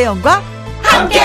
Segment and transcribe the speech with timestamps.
[0.00, 0.42] 김혜영과
[0.82, 1.20] 함께.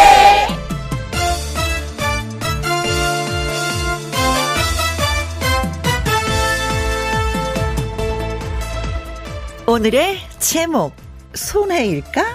[9.65, 10.93] 오늘의 제목
[11.33, 12.25] 손해일까?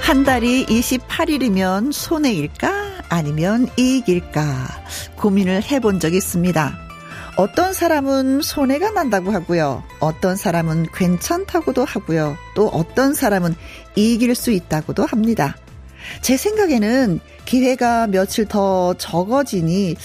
[0.00, 2.91] 한 달이 28일이면 손해일까?
[3.12, 4.84] 아니면 이익일까?
[5.16, 6.78] 고민을 해본 적이 있습니다.
[7.36, 9.84] 어떤 사람은 손해가 난다고 하고요.
[10.00, 12.38] 어떤 사람은 괜찮다고도 하고요.
[12.54, 13.54] 또 어떤 사람은
[13.96, 15.56] 이길 수 있다고도 합니다.
[16.22, 19.96] 제 생각에는 기회가 며칠 더 적어지니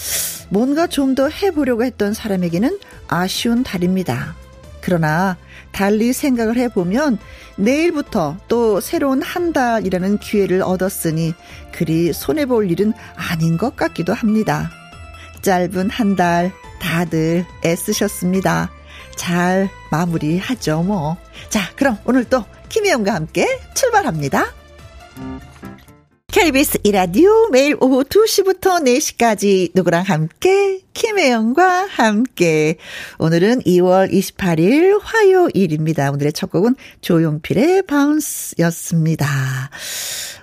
[0.50, 4.34] 뭔가 좀 더 해보려고 했던 사람에게는 아쉬운 달입니다.
[4.82, 5.38] 그러나
[5.72, 7.18] 달리 생각을 해보면
[7.56, 11.34] 내일부터 또 새로운 한 달이라는 기회를 얻었으니
[11.72, 14.70] 그리 손해볼 일은 아닌 것 같기도 합니다.
[15.42, 18.70] 짧은 한 달 다들 애쓰셨습니다.
[19.16, 21.16] 잘 마무리하죠, 뭐.
[21.48, 24.52] 자, 그럼 오늘 또 김혜영과 함께 출발합니다.
[26.30, 32.76] KBS 이라디오 매일 오후 2시부터 4시까지 누구랑 함께 김혜영과 함께
[33.20, 36.10] 오늘은 2월 28일 화요일입니다.
[36.10, 39.26] 오늘의 첫 곡은 조용필의 바운스였습니다.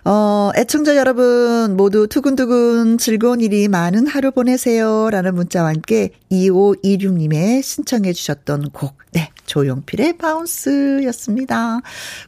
[0.06, 5.10] 어, 애청자 여러분 모두 두근두근 즐거운 일이 많은 하루 보내세요.
[5.10, 8.96] 라는 문자와 함께 2526님의 신청해 주셨던 곡.
[9.12, 9.32] 네.
[9.46, 11.82] 조용필의 바운스였습니다.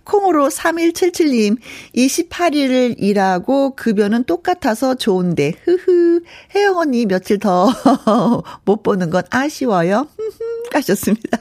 [0.04, 1.58] 콩으로 3177님,
[1.96, 6.22] 28일을 일하고 급여는 똑같아서 좋은데, 흐흐,
[6.56, 7.68] 혜영 언니 며칠 더
[8.66, 10.08] 못 보는 건 아쉬워요.
[10.72, 11.40] 가셨습니다.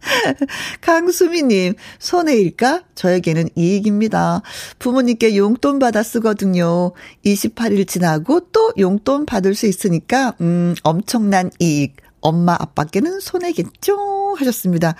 [0.80, 2.84] 강수미님, 손해일까?
[2.94, 4.42] 저에게는 이익입니다.
[4.78, 6.92] 부모님께 용돈 받아 쓰거든요.
[7.24, 11.96] 28일 지나고 또 용돈 받을 수 있으니까, 음, 엄청난 이익.
[12.28, 14.94] 엄마 아빠께는 손해겠죠 하셨습니다.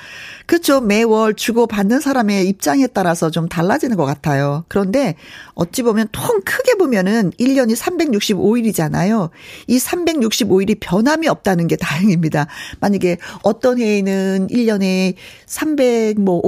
[0.46, 0.80] 그렇죠.
[0.80, 4.64] 매월 주고 받는 사람의 입장에 따라서 좀 달라지는 것 같아요.
[4.68, 5.14] 그런데
[5.54, 9.30] 어찌 보면 통 크게 보면은 1년이 365일이잖아요.
[9.66, 12.46] 이 365일이 변함이 없다는 게 다행입니다.
[12.80, 15.14] 만약에 어떤 해에는 1년에
[15.46, 16.42] 350일 뭐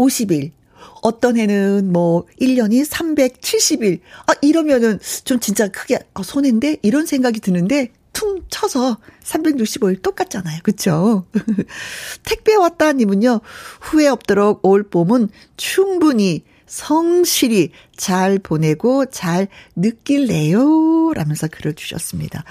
[1.03, 4.01] 어떤 해는 뭐 1년이 370일.
[4.27, 6.79] 아, 이러면은 좀 진짜 크게 아, 손해인데?
[6.83, 10.61] 이런 생각이 드는데 퉁 쳐서 365일 똑같잖아요.
[10.63, 11.27] 그쵸?
[12.25, 13.41] 택배 왔다 님은요,
[13.81, 21.13] 후회 없도록 올 봄은 충분히 성실히 잘 보내고 잘 느낄래요?
[21.15, 22.45] 라면서 글을 주셨습니다.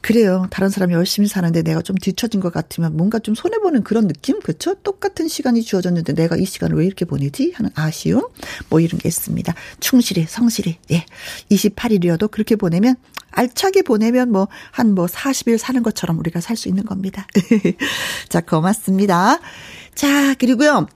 [0.00, 0.46] 그래요.
[0.50, 4.38] 다른 사람이 열심히 사는데 내가 좀 뒤처진 것 같으면 뭔가 좀 손해보는 그런 느낌?
[4.38, 4.74] 그쵸?
[4.84, 7.52] 똑같은 시간이 주어졌는데 내가 이 시간을 왜 이렇게 보내지?
[7.56, 8.28] 하는 아쉬움?
[8.70, 9.52] 뭐 이런 게 있습니다.
[9.80, 10.76] 충실히, 성실히.
[10.92, 11.04] 예.
[11.50, 12.94] 28일이어도 그렇게 보내면,
[13.32, 17.26] 알차게 보내면 뭐, 한뭐 40일 사는 것처럼 우리가 살 수 있는 겁니다.
[18.30, 19.40] 자, 고맙습니다.
[19.94, 20.86] 자, 그리고요.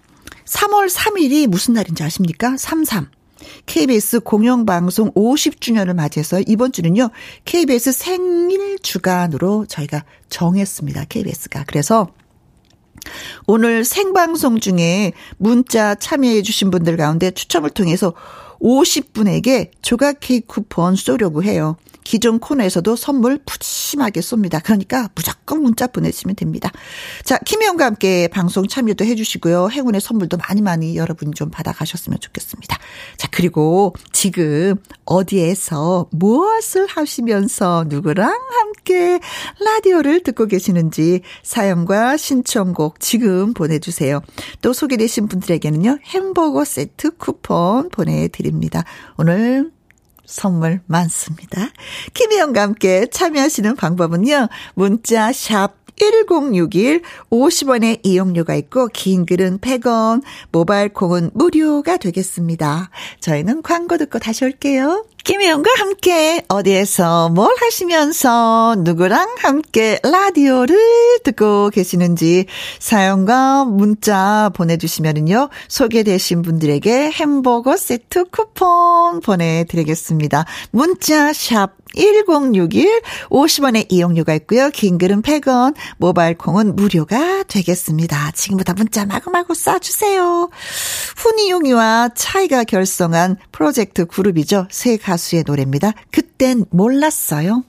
[0.50, 2.56] 3월 3일이 무슨 날인지 아십니까?
[2.56, 3.08] 33.
[3.66, 7.10] KBS 공영방송 50주년을 맞이해서 이번 주는요,
[7.44, 11.04] KBS 생일 주간으로 저희가 정했습니다.
[11.08, 11.64] KBS가.
[11.66, 12.08] 그래서
[13.46, 18.12] 오늘 생방송 중에 문자 참여해주신 분들 가운데 추첨을 통해서
[18.60, 21.76] 50분에게 조각 케이크 쿠폰 쏘려고 해요.
[22.10, 24.60] 기존 코너에서도 선물 푸짐하게 쏩니다.
[24.60, 26.68] 그러니까 무조건 문자 보내시면 됩니다.
[27.22, 29.68] 자, 김혜영과 함께 방송 참여도 해주시고요.
[29.70, 32.78] 행운의 선물도 많이 많이 여러분이 좀 받아가셨으면 좋겠습니다.
[33.16, 39.20] 자, 그리고 지금 어디에서 무엇을 하시면서 누구랑 함께
[39.64, 44.20] 라디오를 듣고 계시는지 사연과 신청곡 지금 보내주세요.
[44.62, 48.82] 또 소개되신 분들에게는요, 햄버거 세트 쿠폰 보내드립니다.
[49.16, 49.70] 오늘
[50.30, 51.70] 선물 많습니다.
[52.14, 54.48] 김혜영과 함께 참여하시는 방법은요.
[54.74, 62.88] 문자 샵 1061, 50원의 이용료가 있고, 긴 글은 100원, 모바일 콩은 무료가 되겠습니다.
[63.20, 65.04] 저희는 광고 듣고 다시 올게요.
[65.24, 70.78] 김혜영과 함께 어디에서 뭘 하시면서 누구랑 함께 라디오를
[71.24, 72.46] 듣고 계시는지
[72.78, 80.46] 사연과 문자 보내주시면은요 소개되신 분들에게 햄버거 세트 쿠폰 보내드리겠습니다.
[80.70, 84.70] 문자 샵 1061, 50원의 이용료가 있고요.
[84.70, 88.30] 긴 글은 100원, 모바일 콩은 무료가 되겠습니다.
[88.32, 90.50] 지금부터 문자 마구마구 쏴주세요.
[91.16, 94.68] 훈이용이와 차이가 결성한 프로젝트 그룹이죠.
[94.70, 95.92] 세가 수의 노래입니다.
[96.10, 97.64] 그땐 몰랐어요.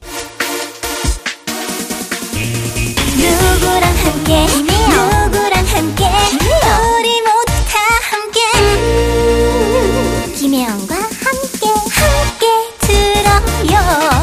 [3.18, 4.46] 누구랑 함께?
[4.48, 6.06] 누구랑 함께?
[6.06, 7.80] 우리 모두 다
[8.10, 8.40] 함께.
[8.58, 11.68] 음, 김혜영과 함께
[12.00, 12.46] 함께
[12.80, 13.74] 들어요.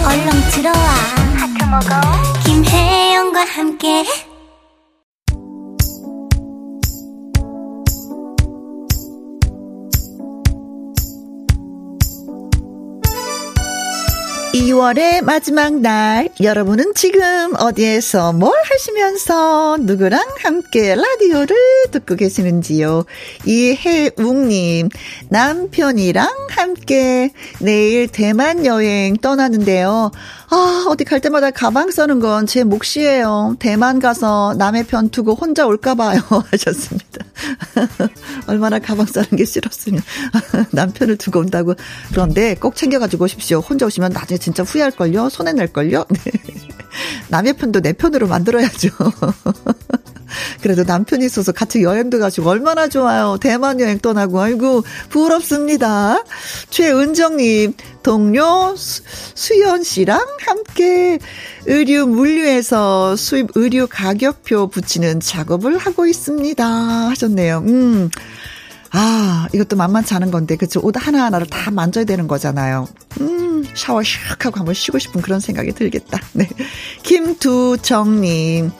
[0.07, 0.89] 얼렁 들어와.
[1.37, 2.01] 하트 먹어.
[2.45, 4.05] 김혜영과 함께
[14.55, 21.55] 6월의 마지막 날, 여러분은 지금 어디에서 뭘 하시면서 누구랑 함께 라디오를
[21.91, 23.05] 듣고 계시는지요?
[23.45, 24.89] 이혜웅님,
[25.29, 27.31] 남편이랑 함께
[27.61, 30.11] 내일 대만 여행 떠나는데요.
[30.51, 33.57] 아, 어디 갈 때마다 가방 써는 건 제 몫이에요.
[33.59, 36.21] 대만 가서 남의 편 두고 혼자 올까봐요.
[36.51, 37.25] 하셨습니다.
[38.47, 40.01] 얼마나 가방 싸는 게 싫었으면
[40.73, 41.75] 남편을 두고 온다고.
[42.11, 43.59] 그런데 꼭 챙겨가지고 오십시오.
[43.59, 45.29] 혼자 오시면 나중에 진짜 후회할걸요?
[45.29, 46.05] 손해낼걸요?
[46.09, 46.33] 네.
[47.29, 48.89] 남의 편도 내 편으로 만들어야죠.
[50.63, 53.39] 그래도 남편이 있어서 같이 여행도 가시고 얼마나 좋아요.
[53.41, 56.23] 대만 여행 떠나고 아이고 부럽습니다.
[56.71, 59.03] 최은정님 동료 수,
[59.35, 61.19] 수연 씨랑 함께
[61.67, 66.65] 의류 물류에서 수입 의류 가격표 붙이는 작업을 하고 있습니다.
[66.65, 67.59] 하셨네요.
[67.67, 68.11] 음.
[68.91, 70.81] 아, 이것도 만만치 않은 건데, 그쵸?
[70.83, 72.89] 옷 하나하나를 다 만져야 되는 거잖아요.
[73.21, 76.19] 음, 샤워 샥 하고 한번 쉬고 싶은 그런 생각이 들겠다.
[76.33, 76.49] 네.
[77.03, 78.71] 김두정님.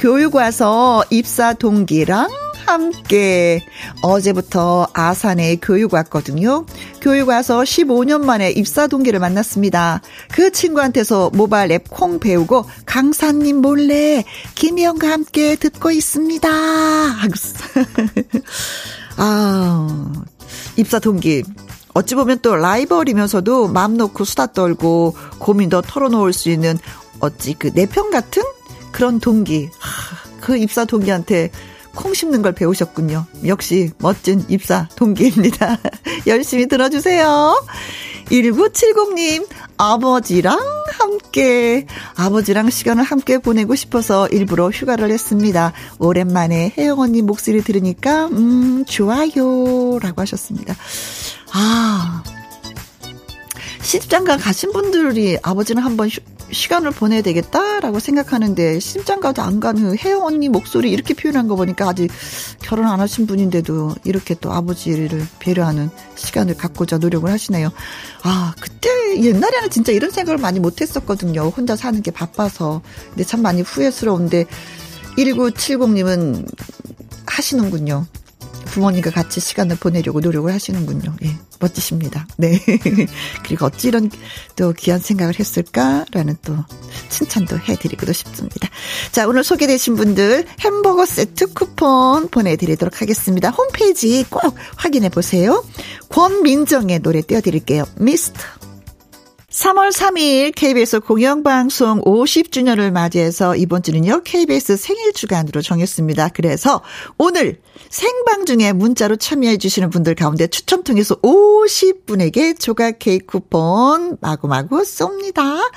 [0.00, 2.30] 교육 와서 입사 동기랑
[2.64, 3.62] 함께
[4.00, 6.64] 어제부터 아산에 교육 왔거든요.
[7.02, 10.00] 교육 와서 15년 만에 입사 동기를 만났습니다.
[10.32, 14.24] 그 친구한테서 모바일 앱 콩 배우고 강사님 몰래
[14.54, 16.48] 김희영과 함께 듣고 있습니다.
[19.18, 20.12] 아,
[20.76, 21.42] 입사 동기.
[21.92, 26.78] 어찌 보면 또 라이벌이면서도 마음 놓고 수다 떨고 고민도 털어놓을 수 있는
[27.18, 28.42] 어찌 그 내편 같은
[28.92, 29.70] 그런 동기.
[30.40, 31.50] 그 입사 동기한테
[31.94, 33.26] 콩 심는 걸 배우셨군요.
[33.46, 35.78] 역시 멋진 입사 동기입니다.
[36.26, 37.66] 열심히 들어주세요.
[38.30, 40.58] 1970님, 아버지랑
[40.92, 45.72] 함께, 아버지랑 시간을 함께 보내고 싶어서 일부러 휴가를 했습니다.
[45.98, 49.98] 오랜만에 혜영 언니 목소리 들으니까, 음, 좋아요.
[50.00, 50.76] 라고 하셨습니다.
[51.52, 52.22] 아,
[53.82, 56.20] 시집장가 가신 분들이 아버지는 한번 휴,
[56.52, 62.10] 시간을 보내야 되겠다라고 생각하는데 심장가도 안 가는 혜영 언니 목소리 이렇게 표현한 거 보니까 아직
[62.60, 67.70] 결혼 안 하신 분인데도 이렇게 또 아버지를 배려하는 시간을 갖고자 노력을 하시네요.
[68.22, 68.88] 아 그때
[69.22, 71.48] 옛날에는 진짜 이런 생각을 많이 못했었거든요.
[71.48, 74.46] 혼자 사는 게 바빠서 근데 참 많이 후회스러운데
[75.16, 76.46] 1970님은
[77.26, 78.06] 하시는군요.
[78.70, 81.14] 부모님과 같이 시간을 보내려고 노력을 하시는군요.
[81.24, 82.26] 예, 멋지십니다.
[82.36, 82.58] 네.
[83.44, 84.10] 그리고 어찌 이런
[84.56, 86.56] 또 귀한 생각을 했을까라는 또
[87.08, 88.68] 칭찬도 해드리고도 싶습니다.
[89.12, 93.50] 자, 오늘 소개되신 분들 햄버거 세트 쿠폰 보내드리도록 하겠습니다.
[93.50, 95.64] 홈페이지 꼭 확인해 보세요.
[96.08, 97.84] 권민정의 노래 띄워드릴게요.
[97.96, 98.59] 미스터.
[99.60, 106.30] 3월 3일 KBS 공영방송 50주년을 맞이해서 이번 주는요, KBS 생일 주간으로 정했습니다.
[106.30, 106.80] 그래서
[107.18, 107.60] 오늘
[107.90, 115.70] 생방 중에 문자로 참여해 주시는 분들 가운데 추첨 통해서 50분에게 조각 케이크 쿠폰 마구마구 쏩니다.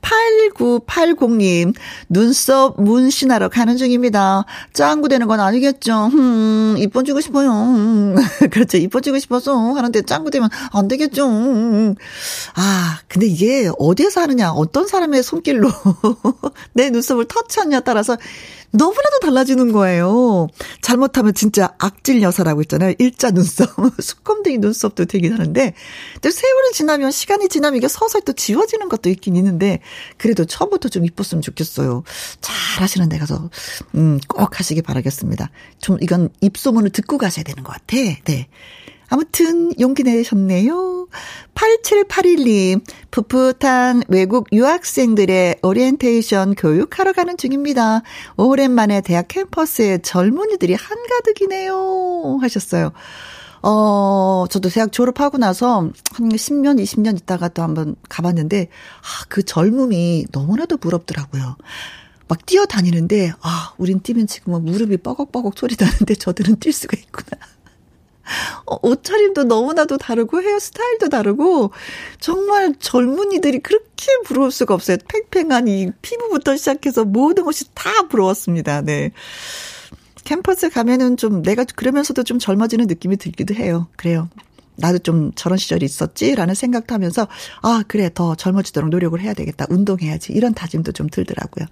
[0.00, 1.74] 8980님,
[2.08, 4.44] 눈썹 문신하러 가는 중입니다.
[4.72, 6.06] 짱구 되는 건 아니겠죠?
[6.14, 7.50] 음, 이뻐지고 싶어요.
[7.50, 8.14] 음,
[8.50, 8.78] 그렇죠.
[8.78, 11.26] 이뻐지고 싶어서 하는데 짱구 되면 안 되겠죠?
[11.26, 11.94] 음,
[12.54, 15.68] 아, 근데 이게 어디에서 하느냐, 어떤 사람의 손길로
[16.72, 18.16] 내 눈썹을 터치하느냐 따라서
[18.70, 20.48] 너무나도 달라지는 거예요.
[20.82, 22.94] 잘못하면 진짜 악질 여사라고 있잖아요.
[22.98, 25.74] 일자 눈썹, 수검둥이 눈썹도 되긴 하는데,
[26.20, 29.80] 또 세월이 지나면, 시간이 지나면 이게 서서히 또 지워지는 것도 있긴 있는데,
[30.18, 32.02] 그래도 처음부터 좀 이뻤으면 좋겠어요.
[32.40, 33.50] 잘 하시는 데 가서,
[33.94, 35.50] 음, 꼭 하시기 바라겠습니다.
[35.80, 37.96] 좀 이건 입소문을 듣고 가셔야 되는 것 같아.
[38.24, 38.48] 네.
[39.08, 41.08] 아무튼 용기 내셨네요.
[41.54, 48.02] 8781님, 풋풋한 외국 유학생들의 오리엔테이션 교육하러 가는 중입니다.
[48.36, 52.38] 오랜만에 대학 캠퍼스에 젊은이들이 한가득이네요.
[52.40, 52.92] 하셨어요.
[53.62, 60.26] 어, 저도 대학 졸업하고 나서 한 10년, 20년 있다가 또 한번 가봤는데, 아, 그 젊음이
[60.30, 61.56] 너무나도 부럽더라고요.
[62.28, 67.38] 막 뛰어다니는데, 아, 우린 뛰면 지금 무릎이 뻐걱뻐걱 소리 나는데 저들은 뛸 수가 있구나.
[68.66, 71.70] 어, 옷차림도 너무나도 다르고 헤어스타일도 다르고
[72.20, 74.98] 정말 젊은이들이 그렇게 부러울 수가 없어요.
[75.08, 78.82] 팽팽한 이 피부부터 시작해서 모든 것이 다 부러웠습니다.
[78.82, 79.12] 네.
[80.24, 83.86] 캠퍼스 가면은 좀 내가 그러면서도 좀 젊어지는 느낌이 들기도 해요.
[83.96, 84.28] 그래요.
[84.76, 87.26] 나도 좀 저런 시절이 있었지라는 생각도 하면서
[87.62, 91.66] 아 그래 더 젊어지도록 노력을 해야 되겠다 운동해야지 이런 다짐도 좀 들더라고요.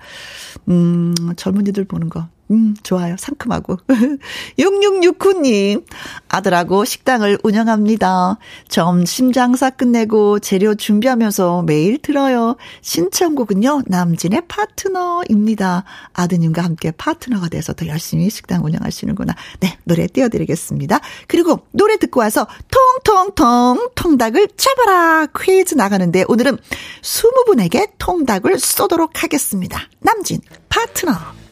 [0.68, 3.16] 음 젊은이들 보는 거 음, 좋아요.
[3.18, 3.78] 상큼하고.
[4.58, 5.84] 6669님,
[6.28, 8.38] 아들하고 식당을 운영합니다.
[8.68, 12.56] 점심 장사 끝내고 재료 준비하면서 매일 들어요.
[12.82, 15.84] 신청곡은요, 남진의 파트너입니다.
[16.12, 19.34] 아드님과 함께 파트너가 돼서 더 열심히 식당 운영하시는구나.
[19.60, 21.00] 네, 노래 띄워드리겠습니다.
[21.28, 22.46] 그리고 노래 듣고 와서
[23.04, 26.58] 통통통 통닭을 잡아라 퀴즈 나가는데 오늘은
[27.00, 29.80] 20분에게 통닭을 쏘도록 하겠습니다.
[30.00, 31.43] 남진, 파트너.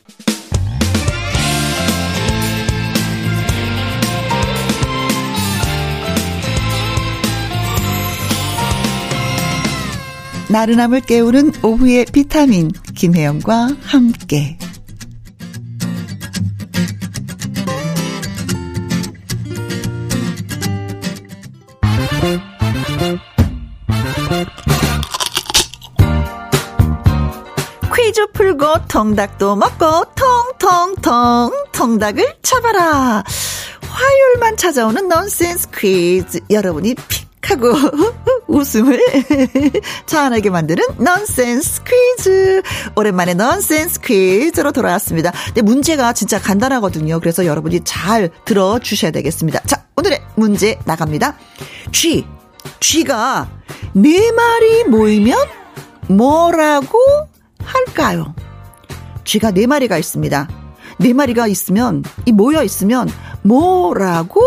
[10.53, 14.59] 나른함을 깨우는 오후의 비타민 김혜영과 함께.
[27.97, 30.05] 퀴즈 풀고 통닭도 먹고
[30.61, 33.25] 통통통 통닭을 잡아라.
[33.89, 36.41] 화요일만 찾아오는 넌센스 퀴즈.
[36.51, 37.73] 여러분이 픽 하고
[38.47, 39.01] 웃음을
[40.07, 42.63] 차안하게 만드는 넌센스 퀴즈.
[42.95, 45.33] 오랜만에 넌센스 퀴즈로 돌아왔습니다.
[45.47, 47.21] 근데 문제가 진짜 간단하거든요.
[47.21, 49.61] 그래서 여러분이 잘 들어주셔야 되겠습니다.
[49.67, 51.37] 자, 오늘의 문제 나갑니다.
[51.93, 52.27] 쥐.
[52.79, 53.49] 쥐가
[53.95, 55.37] 네 마리 모이면
[56.09, 56.99] 뭐라고
[57.65, 58.35] 할까요?
[59.25, 60.49] 쥐가 네 마리가 있습니다.
[61.03, 63.11] 네 마리가 있으면, 이 모여 있으면
[63.43, 64.41] 뭐라고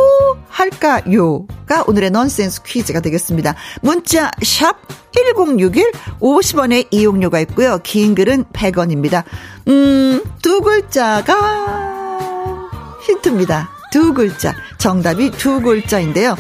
[0.47, 3.55] 할까요?가 오늘의 넌센스 퀴즈가 되겠습니다.
[3.81, 4.77] 문자 샵
[5.11, 7.79] 1061, 50원의 이용료가 있고요.
[7.83, 9.25] 긴 글은 100원입니다.
[9.67, 12.69] 음, 두 글자가
[13.01, 13.69] 힌트입니다.
[13.91, 14.53] 두 글자.
[14.77, 16.37] 정답이 두 글자인데요.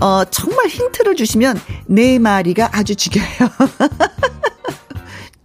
[0.00, 3.24] 어, 정말 힌트를 주시면 네 마리가 아주 죽여요.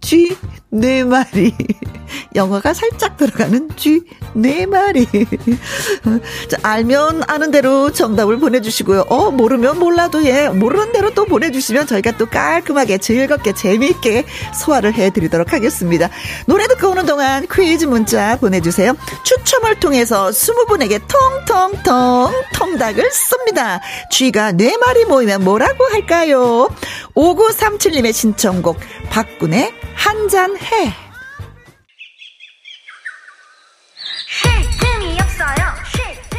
[0.00, 0.36] 쥐,
[0.70, 1.54] 네 마리.
[2.34, 4.02] 영화가 살짝 들어가는 쥐,
[4.34, 5.06] 네 마리.
[6.48, 9.06] 자, 알면 아는 대로 정답을 보내주시고요.
[9.08, 14.24] 어, 모르면 몰라도 예, 모르는 대로 또 보내주시면 저희가 또 깔끔하게 즐겁게 재미있게
[14.54, 16.08] 소화를 해드리도록 하겠습니다.
[16.46, 18.94] 노래 듣고 오는 동안 퀴즈 문자 보내주세요.
[19.24, 23.80] 추첨을 통해서 20분에게 통통통 통닭을 쏩니다.
[24.12, 26.68] 쥐가 네 마리 모이면 뭐라고 할까요?
[27.14, 28.78] 5937님의 신청곡
[29.10, 30.94] 박군의 한잔 해.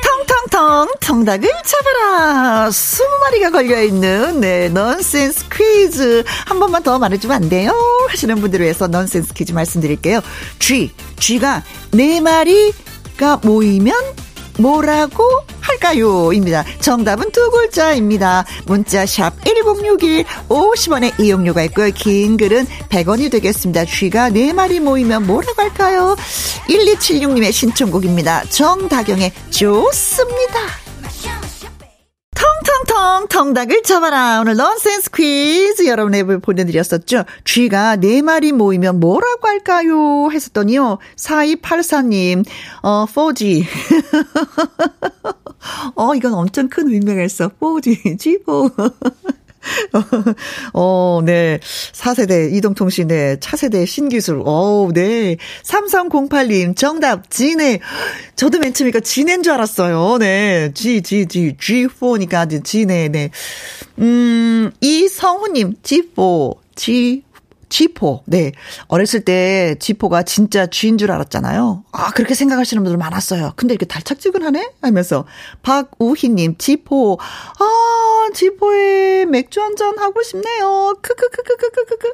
[0.01, 2.72] 텅텅텅 정답을 잡아라.
[2.72, 7.72] 스무 마리가 걸려있는 네 넌센스 퀴즈 한 번만 더 말해주면 안 돼요?
[8.10, 10.22] 하시는 분들을 위해서 넌센스 퀴즈 말씀드릴게요.
[10.58, 13.94] 쥐, 쥐가 네 마리가 모이면
[14.62, 15.24] 뭐라고
[15.60, 16.32] 할까요?
[16.34, 16.63] 입니다.
[16.80, 18.46] 정답은 두 글자입니다.
[18.65, 21.91] 문자 샵 1061, 50원의 이용료가 있고요.
[21.94, 23.86] 긴 글은 100원이 되겠습니다.
[23.86, 26.15] 쥐가 4마리 모이면 뭐라고 할까요?
[26.68, 28.46] 1276님의 신청곡입니다.
[28.50, 30.81] 정다경의 좋습니다.
[33.01, 34.41] 텅텅텅 텅닭을 잡아라.
[34.41, 37.24] 오늘 넌센스 퀴즈 여러분 앱을 보내드렸었죠.
[37.46, 40.29] 쥐가 네 마리 모이면 뭐라고 할까요?
[40.31, 41.00] 했었더니요.
[41.15, 42.46] 4284님,
[42.84, 43.65] 어, 4G.
[45.96, 47.50] 어, 이건 엄청 큰 의미가 있어.
[47.50, 48.93] 4G, G4.
[50.74, 51.60] 어, 네.
[51.94, 54.41] 4세대 이동통신의 차세대 신기술.
[54.46, 55.38] 어, 네.
[55.63, 57.80] 3308님, 정답, 지네.
[58.36, 60.18] 저도 맨 처음에 지네인 줄 알았어요.
[60.20, 60.72] 네.
[60.74, 63.30] G, G, G, G4니까 지네, 네.
[64.00, 67.24] 음, 이성우님, G4, G,
[67.72, 68.22] 지포.
[68.28, 68.51] 네.
[68.88, 71.86] 어렸을 때 지포가 진짜 쥐인 줄 알았잖아요.
[71.94, 73.54] 아, 그렇게 생각하시는 분들 많았어요.
[73.56, 74.74] 근데 이렇게 달착지근하네?
[74.82, 75.25] 하면서.
[75.63, 77.18] 박우희님, 지포.
[77.22, 80.98] 아, 지포에 맥주 한 잔 하고 싶네요.
[81.01, 82.12] 크크크크크크크.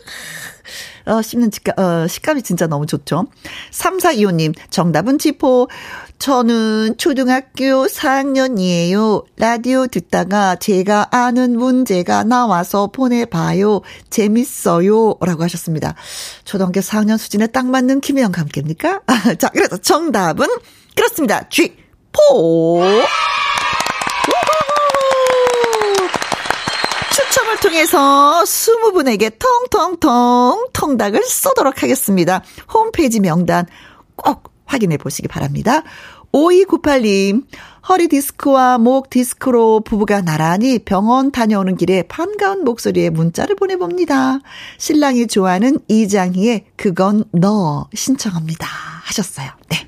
[1.05, 3.27] 어, 씹는 식감, 어, 식감이 진짜 너무 좋죠.
[3.71, 5.67] 3425님, 정답은 쥐포.
[6.19, 9.25] 저는 초등학교 4학년이에요.
[9.37, 13.81] 라디오 듣다가 제가 아는 문제가 나와서 보내봐요.
[14.09, 15.15] 재밌어요.
[15.21, 15.93] 라고 하셨습니다.
[16.43, 19.01] 초등학교 4학년 수준에 딱 맞는 김혜영과 함께입니까?
[19.37, 20.47] 자, 그래서 정답은
[20.95, 21.47] 그렇습니다.
[21.49, 21.75] G,
[22.11, 22.81] 포.
[27.57, 32.41] 추첨을 통해서 20분에게 통통통 통닭을 쏘도록 하겠습니다.
[32.73, 33.65] 홈페이지 명단
[34.15, 35.83] 꼭 확인해 보시기 바랍니다.
[36.31, 37.45] 5298님,
[37.87, 44.39] 허리 디스크와 목 디스크로 부부가 나란히 병원 다녀오는 길에 반가운 목소리에 문자를 보내봅니다.
[44.77, 48.67] 신랑이 좋아하는 이장희의 그건 너 신청합니다.
[49.03, 49.49] 하셨어요.
[49.69, 49.87] 네.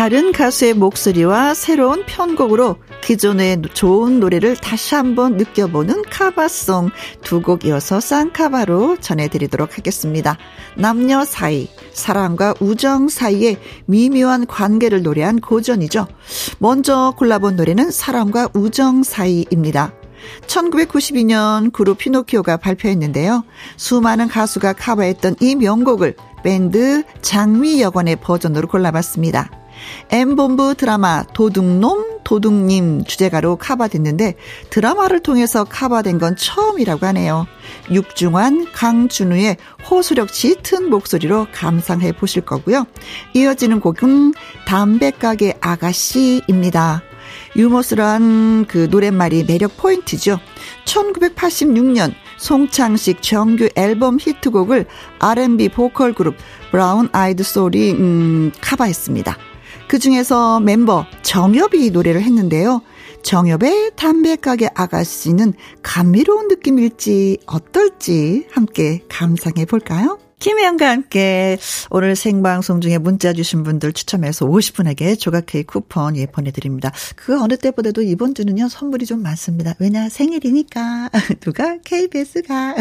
[0.00, 6.88] 다른 가수의 목소리와 새로운 편곡으로 기존의 좋은 노래를 다시 한번 느껴보는 카바송
[7.22, 10.38] 두 곡 이어서 쌍카바로 전해드리도록 하겠습니다.
[10.74, 16.06] 남녀 사이, 사랑과 우정 사이의 미묘한 관계를 노래한 고전이죠.
[16.60, 19.92] 먼저 골라본 노래는 사랑과 우정 사이입니다.
[20.46, 23.44] 1992년 그룹 피노키오가 발표했는데요.
[23.76, 29.59] 수많은 가수가 카바했던 이 명곡을 밴드 장미 여관의 버전으로 골라봤습니다.
[30.10, 34.34] M본부 드라마 도둑놈 도둑님 주제가로 카바됐는데
[34.70, 37.46] 드라마를 통해서 카바된 건 처음이라고 하네요.
[37.90, 39.56] 육중환, 강준우의
[39.90, 42.86] 호소력 짙은 목소리로 감상해 보실 거고요.
[43.34, 44.34] 이어지는 곡은
[44.66, 47.02] 담배가게 아가씨입니다.
[47.56, 50.38] 유머스러한 그 노랫말이 매력 포인트죠.
[50.84, 54.86] 1986년 송창식 정규 앨범 히트곡을
[55.18, 56.36] R&B 보컬 그룹
[56.70, 59.36] 브라운 아이드 소울이 음, 카바했습니다.
[59.90, 62.80] 그 중에서 멤버 정엽이 노래를 했는데요.
[63.24, 70.20] 정엽의 담배가게 아가씨는 감미로운 느낌일지 어떨지 함께 감상해 볼까요?
[70.38, 71.58] 김혜영과 함께
[71.90, 76.92] 오늘 생방송 중에 문자 주신 분들 추첨해서 50분에게 조각 케이크 쿠폰 예 보내드립니다.
[77.16, 79.74] 그 어느 때보다도 이번 주는요 선물이 좀 많습니다.
[79.80, 82.76] 왜냐 생일이니까 누가 KBS가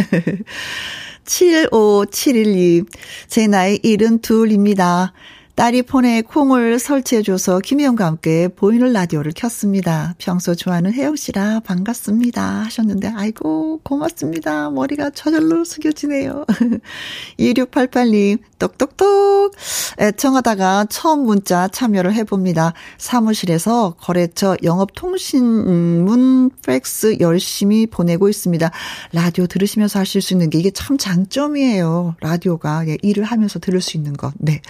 [1.26, 2.84] 75712
[3.28, 5.12] 제 나이 72입니다.
[5.60, 10.16] 딸이 폰에 콩을 설치해줘서 김혜영과 함께 보이는 라디오를 켰습니다.
[10.18, 12.42] 평소 좋아하는 혜영 씨라 반갑습니다.
[12.64, 14.70] 하셨는데, 아이고, 고맙습니다.
[14.70, 16.46] 머리가 저절로 숙여지네요.
[17.38, 19.52] 2688님, 똑똑똑.
[20.00, 22.72] 애청하다가 처음 문자 참여를 해봅니다.
[22.98, 28.72] 사무실에서 거래처 영업통신문 팩스 열심히 보내고 있습니다.
[29.12, 32.16] 라디오 들으시면서 하실 수 있는 게 이게 참 장점이에요.
[32.22, 32.88] 라디오가.
[32.88, 34.32] 예, 일을 하면서 들을 수 있는 것.
[34.38, 34.62] 네.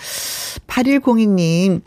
[0.80, 1.82] 8102님,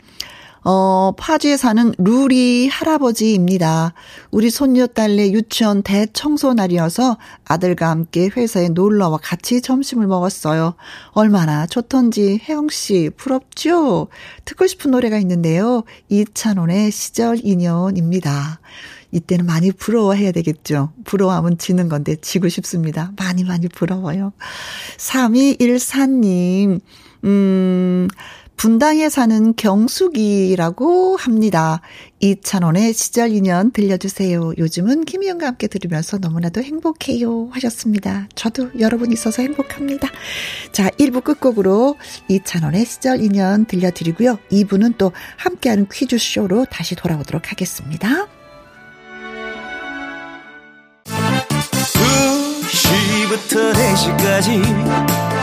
[0.65, 3.93] 어, 파주에 사는 루리 할아버지입니다.
[4.31, 10.75] 우리 손녀딸네 유치원 대청소 날이어서 아들과 함께 회사에 놀러와 같이 점심을 먹었어요.
[11.11, 14.07] 얼마나 좋던지 혜영씨 부럽죠?
[14.45, 15.83] 듣고 싶은 노래가 있는데요.
[16.09, 18.61] 이찬원의 시절 인연입니다.
[19.11, 20.93] 이때는 많이 부러워해야 되겠죠.
[21.03, 23.11] 부러워하면 지는 건데 지고 싶습니다.
[23.17, 24.31] 많이 많이 부러워요.
[24.97, 26.79] 3214님,
[27.25, 28.07] 음,
[28.63, 31.81] 분당에 사는 경숙이라고 합니다.
[32.21, 34.53] 이찬원의 시절 인연 들려주세요.
[34.57, 37.49] 요즘은 김희영과 함께 들으면서 너무나도 행복해요.
[37.51, 38.29] 하셨습니다.
[38.35, 40.07] 저도 여러분 있어서 행복합니다.
[40.71, 41.97] 자, 1부 끝곡으로
[42.29, 44.39] 이찬원의 시절 인연 들려드리고요.
[44.49, 48.27] 2부는 또 함께하는 퀴즈쇼로 다시 돌아오도록 하겠습니다.
[53.43, 55.42] 2시부터 4시까지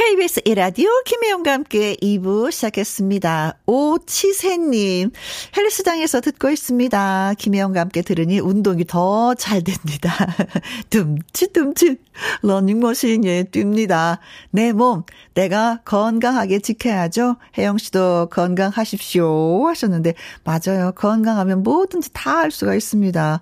[0.00, 3.56] KBS 이라디오 김혜영과 함께 2부 시작했습니다.
[3.64, 5.10] 오치세님,
[5.56, 7.32] 헬스장에서 듣고 있습니다.
[7.38, 10.12] 김혜영과 함께 들으니 운동이 더 잘 됩니다.
[10.90, 11.96] 듬치듬치
[12.42, 14.18] 러닝머신에 뜁니다.
[14.50, 17.36] 내 몸, 내가 건강하게 지켜야죠.
[17.56, 19.66] 혜영 씨도 건강하십시오.
[19.66, 20.12] 하셨는데,
[20.44, 20.92] 맞아요.
[20.94, 23.40] 건강하면 뭐든지 다 할 수가 있습니다.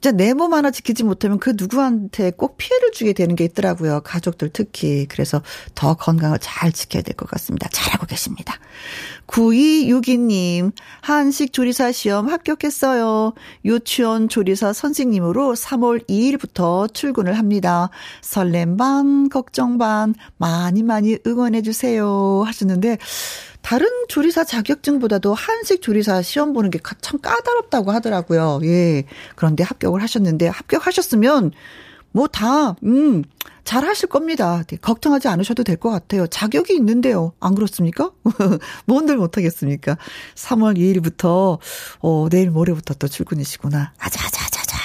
[0.00, 4.00] 진짜 내 몸 하나 지키지 못하면 그 누구한테 꼭 피해를 주게 되는 게 있더라고요.
[4.02, 5.06] 가족들 특히.
[5.08, 5.42] 그래서
[5.74, 7.68] 더 건강을 잘 지켜야 될 것 같습니다.
[7.72, 8.54] 잘하고 계십니다.
[9.26, 13.32] 9262님, 한식 조리사 시험 합격했어요.
[13.64, 17.90] 유치원 조리사 선생님으로 3월 2일부터 출근을 합니다.
[18.20, 22.42] 설렘 반, 걱정 반, 많이 많이 응원해주세요.
[22.46, 22.98] 하셨는데,
[23.62, 28.60] 다른 조리사 자격증보다도 한식 조리사 시험 보는 게 참 까다롭다고 하더라고요.
[28.64, 29.04] 예.
[29.36, 31.52] 그런데 합격을 하셨는데, 합격하셨으면,
[32.12, 33.22] 뭐 다, 음,
[33.64, 34.62] 잘 하실 겁니다.
[34.66, 36.26] 네, 걱정하지 않으셔도 될 것 같아요.
[36.26, 37.32] 자격이 있는데요.
[37.40, 38.10] 안 그렇습니까?
[38.86, 39.96] 뭔들 못하겠습니까?
[40.36, 41.58] 3월 2일부터,
[42.00, 43.92] 어, 내일 모레부터 또 출근이시구나.
[43.98, 44.78] 아자아자아자자.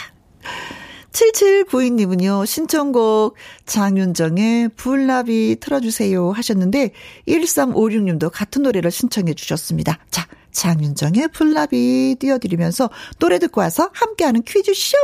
[1.12, 3.36] 7792님은요, 신청곡
[3.66, 6.92] 장윤정의 불나비 틀어주세요 하셨는데,
[7.28, 10.00] 1356님도 같은 노래를 신청해 주셨습니다.
[10.12, 14.98] 자, 장윤정의 풀나비 띄워드리면서 노래 듣고 와서 함께하는 퀴즈쇼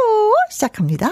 [0.52, 1.12] 시작합니다.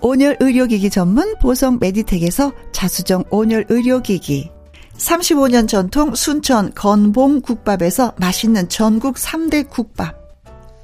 [0.00, 4.50] 온열 의료기기 전문 보성 메디텍에서 자수정 온열 의료기기.
[4.96, 10.16] 35년 전통 순천 건봉 국밥에서 맛있는 전국 3대 국밥.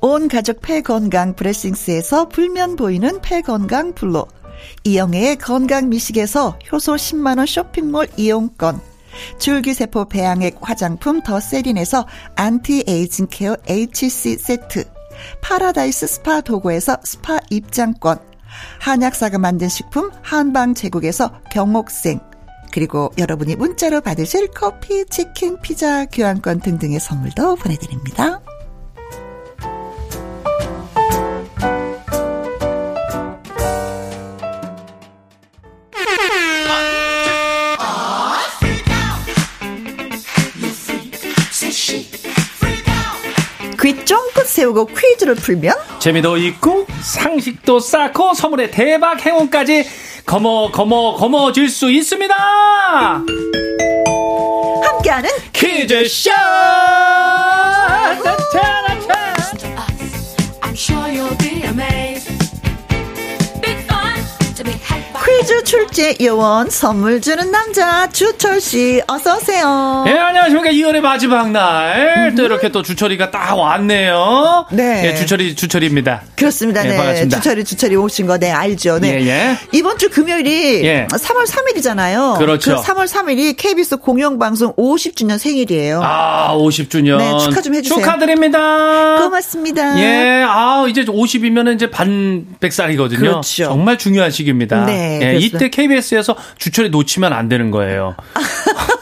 [0.00, 4.26] 온 가족 폐건강 브레싱스에서 불면 보이는 폐건강 블로
[4.84, 8.80] 이영애의 건강 미식에서 효소 10만원 쇼핑몰 이용권.
[9.38, 14.84] 줄기세포 배양액 화장품 더 세린에서 안티에이징 케어 HC 세트.
[15.40, 18.33] 파라다이스 스파 도고에서 스파 입장권
[18.80, 22.20] 한약사가 만든 식품 한방 제국에서 경옥생
[22.72, 28.40] 그리고 여러분이 문자로 받으실 커피, 치킨, 피자, 교환권 등등의 선물도 보내드립니다.
[44.74, 49.86] 세우고 퀴즈를 풀면 재미도 있고 상식도 쌓고 선물의 대박 행운까지
[50.26, 52.34] 거머 거머 거머질 수 있습니다.
[54.82, 56.30] 함께하는 퀴즈쇼.
[65.94, 70.04] 출제 요원 선물 주는 남자 주철 씨 어서 오세요.
[70.08, 74.66] 예 안녕하십니까 2월의 마지막 날 또 이렇게 또 주철이가 딱 왔네요.
[74.72, 75.06] 네.
[75.06, 76.22] 예, 주철이 주철입니다.
[76.34, 76.84] 그렇습니다.
[76.84, 76.96] 예, 네.
[76.96, 77.36] 반갑습니다.
[77.40, 78.98] 주철이 주철이 오신 거 네 알죠.
[78.98, 79.20] 네.
[79.22, 79.56] 예, 예.
[79.72, 81.06] 이번 주 금요일이 예.
[81.10, 82.38] 3월 3일이잖아요.
[82.38, 82.76] 그렇죠.
[82.76, 86.00] 그 3월 3일이 KBS 공영방송 50주년 생일이에요.
[86.02, 88.00] 아 50주년 네, 축하 좀 해주세요.
[88.00, 89.18] 축하드립니다.
[89.22, 90.00] 고맙습니다.
[90.00, 93.20] 예, 아, 이제 50이면 이제 반백살이거든요.
[93.20, 93.64] 그렇죠.
[93.64, 94.86] 정말 중요한 시기입니다.
[94.86, 98.16] 네, 예, 이때 KBS에서 주철이 놓치면 안 되는 거예요.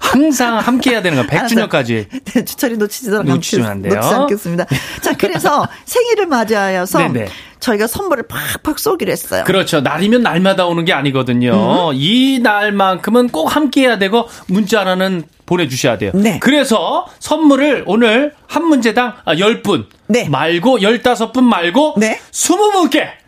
[0.00, 1.44] 항상 함께 해야 되는 거예요.
[1.44, 2.06] 100주년까지.
[2.24, 3.94] 네, 주철이 놓치지도 놓치면 안 돼요.
[3.94, 4.66] 놓치지 않겠습니다.
[5.00, 7.28] 자, 그래서 생일을 맞이하여서 네네.
[7.60, 9.44] 저희가 선물을 팍팍 쏘기로 했어요.
[9.46, 9.80] 그렇죠.
[9.80, 11.90] 날이면 날마다 오는 게 아니거든요.
[11.90, 11.94] 음.
[11.94, 16.10] 이 날만큼은 꼭 함께 해야 되고 문자 하나는 보내주셔야 돼요.
[16.14, 16.38] 네.
[16.40, 20.28] 그래서 선물을 오늘 한 문제당 10분 네.
[20.28, 22.20] 말고 15분 말고 네.
[22.32, 23.21] 20분께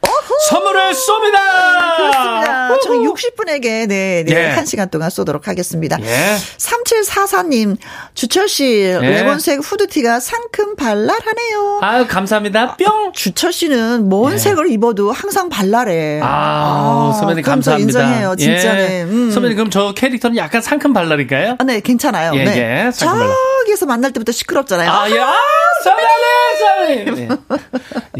[0.49, 1.97] 선물을 쏩니다.
[1.97, 2.79] 그렇습니다.
[2.83, 4.47] 저희 60분에게 네, 네, 예.
[4.51, 5.99] 한 시간 동안 쏘도록 하겠습니다.
[6.03, 6.37] 예.
[6.59, 7.77] 3744님,
[8.15, 8.99] 주철 씨, 예.
[8.99, 11.81] 레몬색 후드티가 상큼 발랄하네요.
[11.83, 12.77] 아유, 감사합니다.
[12.77, 13.13] 뿅!
[13.13, 14.39] 주철 씨는 뭔 예.
[14.39, 16.21] 색을 입어도 항상 발랄해.
[16.23, 18.01] 아, 선배님 그럼 저 감사합니다.
[18.03, 18.99] 인정해요, 진짜네.
[18.99, 19.03] 예.
[19.05, 19.31] 음.
[19.31, 21.57] 선배님 그럼 저 캐릭터는 약간 상큼 발랄인가요?
[21.59, 22.33] 아, 네, 괜찮아요.
[22.35, 22.87] 예, 네.
[22.87, 22.91] 예.
[22.93, 24.91] 저기에서 만날 때부터 시끄럽잖아요.
[24.91, 25.19] 아, 예.
[25.19, 25.35] 아,
[25.85, 27.39] 선배님, 선배님.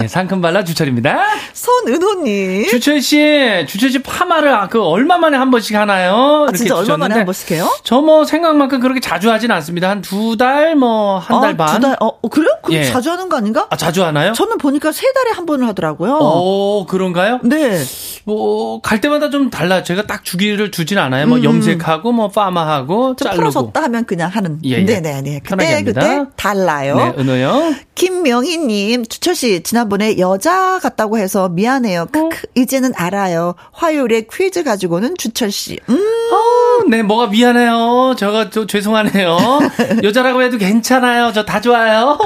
[0.03, 1.19] 예, 상큼 발랄 주철입니다.
[1.53, 2.67] 손 은호님.
[2.69, 6.47] 주철 씨, 주철 씨 파마를 아, 그 얼마 만에 한 번씩 하나요?
[6.49, 7.69] 아, 진짜 얼마 만에 한 번씩 해요?
[7.85, 9.89] 저 뭐 생각만큼 그렇게 자주 하진 않습니다.
[9.89, 11.75] 한 두 달, 뭐 한달 아, 반.
[11.75, 12.51] 두 달, 어, 어, 그래요?
[12.63, 12.85] 그럼 예.
[12.85, 13.67] 자주 하는 거 아닌가?
[13.71, 14.33] 아, 자주 하나요?
[14.33, 16.19] 저는 보니까 세 달에 한 번을 하더라고요.
[16.21, 17.41] 오, 그런가요?
[17.45, 17.83] 네.
[18.25, 19.83] 뭐, 갈 때마다 좀 달라요.
[19.83, 21.27] 제가 딱 주기를 두진 않아요.
[21.27, 23.17] 뭐, 염색하고, 뭐, 파마하고, 음.
[23.17, 23.37] 자르고.
[23.37, 24.59] 풀어졌다 하면 그냥 하는.
[24.65, 24.81] 예, 예.
[24.83, 25.41] 네네네.
[25.45, 26.01] 편하게 그때, 합니다.
[26.25, 26.97] 그때 달라요.
[26.97, 27.75] 네, 은호요.
[27.95, 32.07] 김명희님, 주철 씨, 지난번에 여자 같다고 해서 미안 해요.
[32.13, 33.55] 크크, 이제는 알아요.
[33.73, 35.79] 화요일에 퀴즈 가지고는 주철 씨.
[35.89, 35.95] 음,
[36.33, 38.15] 어, 네, 뭐가 미안해요.
[38.19, 39.37] 저가 저 죄송하네요.
[40.03, 41.33] 여자라고 해도 괜찮아요.
[41.33, 42.19] 저 다 좋아요.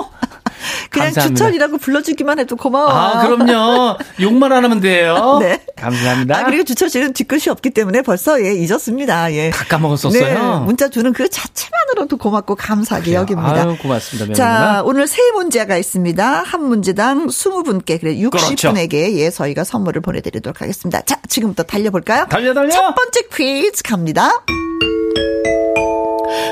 [0.90, 1.23] 그냥 감사합니다.
[1.23, 2.88] 주철이라고 불러주기만 해도 고마워.
[2.88, 3.97] 아, 그럼요.
[4.21, 5.38] 욕만 안 하면 돼요.
[5.40, 5.61] 네.
[5.77, 6.38] 감사합니다.
[6.38, 9.33] 아, 그리고 주철 씨는 뒤끝이 없기 때문에 벌써 예, 잊었습니다.
[9.35, 9.51] 예.
[9.51, 10.23] 다 까먹었었어요.
[10.23, 13.62] 네, 문자 주는 그 자체만으로도 고맙고 감사하게 여깁니다.
[13.62, 14.35] 아유, 고맙습니다.
[14.35, 14.83] 자, 명훈아.
[14.85, 16.42] 오늘 세 문제가 있습니다.
[16.42, 21.03] 한 문제당 20분께, 그래, 60분에게 예, 저희가 선물을 보내드리도록 하겠습니다.
[21.03, 22.27] 자, 지금부터 달려볼까요?
[22.29, 22.71] 달려, 달려.
[22.71, 24.31] 첫 번째 퀴즈 갑니다.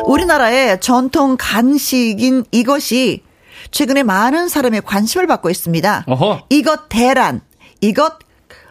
[0.06, 3.22] 우리나라의 전통 간식인 이것이
[3.70, 6.04] 최근에 많은 사람의 관심을 받고 있습니다.
[6.06, 6.46] 어허.
[6.50, 7.40] 이것 대란,
[7.80, 8.18] 이것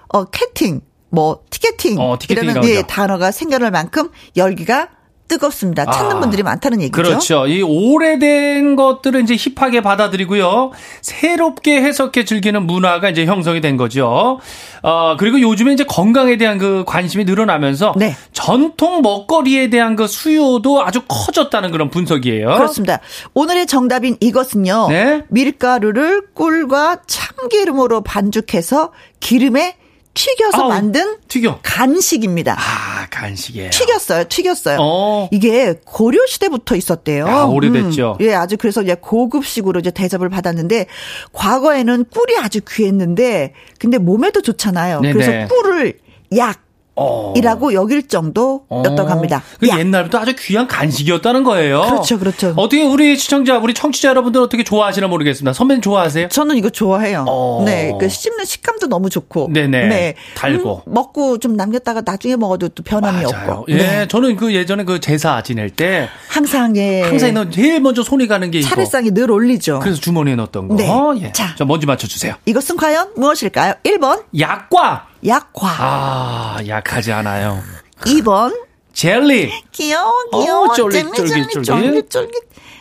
[0.10, 2.84] 어 캐팅, 뭐 티켓팅 어, 티켓팅 이라고 이라는 예.
[2.88, 4.90] 단어가 생겨날 만큼 열기가
[5.28, 5.86] 뜨겁습니다.
[5.86, 7.02] 찾는 아, 분들이 많다는 얘기죠.
[7.02, 7.48] 그렇죠.
[7.48, 10.72] 이 오래된 것들을 이제 힙하게 받아들이고요.
[11.02, 14.40] 새롭게 해석해 즐기는 문화가 이제 형성이 된 거죠.
[14.84, 18.16] 어, 그리고 요즘에 이제 건강에 대한 그 관심이 늘어나면서 네.
[18.34, 22.56] 전통 먹거리에 대한 그 수요도 아주 커졌다는 그런 분석이에요.
[22.56, 23.00] 그렇습니다.
[23.34, 24.88] 오늘의 정답인 이것은요.
[24.90, 25.24] 네.
[25.30, 29.78] 밀가루를 꿀과 참기름으로 반죽해서 기름에
[30.16, 31.60] 튀겨서 아우, 만든 튀겨.
[31.62, 32.56] 간식입니다.
[32.58, 33.70] 아, 간식이에요.
[33.70, 34.78] 튀겼어요, 튀겼어요.
[34.82, 35.30] 어.
[35.32, 37.28] 이게 고려 시대부터 있었대요.
[37.28, 38.18] 아, 오래됐죠.
[38.20, 40.88] 음, 예, 아주 그래서 이제 고급식으로 이제 대접을 받았는데
[41.34, 45.02] 과거에는 꿀이 아주 귀했는데 근데 몸에도 좋잖아요.
[45.02, 45.14] 네네.
[45.14, 46.00] 그래서 꿀을
[46.38, 46.65] 약
[46.96, 47.34] 어.
[47.36, 49.44] 이라고 여길 정도였다고 합니다.
[49.60, 49.80] 그 약.
[49.80, 51.82] 옛날부터 아주 귀한 간식이었다는 거예요.
[51.82, 52.54] 그렇죠, 그렇죠.
[52.56, 55.54] 어떻게 우리 시청자, 우리 청취자 여러분들 어떻게 좋아하시나 모르겠습니다.
[55.54, 56.30] 선배님 좋아하세요?
[56.30, 57.26] 저는 이거 좋아해요.
[57.28, 57.64] 어.
[57.66, 59.50] 네, 그 씹는 식감도 너무 좋고.
[59.52, 60.16] 네네.
[60.36, 60.84] 달고.
[60.88, 63.50] 음, 먹고 좀 남겼다가 나중에 먹어도 또 변함이 맞아요.
[63.52, 63.66] 없고.
[63.70, 64.08] 예, 네.
[64.08, 67.02] 저는 그 예전에 그 제사 지낼 때 항상 예.
[67.02, 68.62] 항상 너 제일 먼저 손이 가는 게.
[68.62, 69.80] 차례상에 늘 올리죠.
[69.80, 70.76] 그래서 주머니에 넣었던 거.
[70.76, 70.90] 네.
[71.22, 71.32] 예.
[71.34, 71.56] 자.
[71.56, 72.36] 자, 먼저 맞춰 주세요.
[72.46, 73.74] 이것은 과연 무엇일까요?
[73.84, 75.08] 1번 약과.
[75.26, 75.68] 약과.
[75.80, 77.62] 아, 약하지 않아요.
[78.02, 78.54] 2번
[78.94, 81.64] 젤리, 귀여워 귀여워 쫄깃, 쫄깃, 쫄깃.
[81.64, 82.32] 쫄깃 쫄깃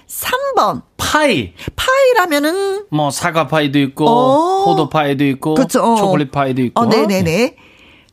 [0.09, 1.55] 3번 파이.
[1.75, 4.65] 파이라면은 뭐 사과 파이도 있고 어.
[4.65, 5.97] 포도 파이도 있고 그쵸, 어.
[5.97, 6.81] 초콜릿 파이도 있고.
[6.83, 7.57] 어 네네네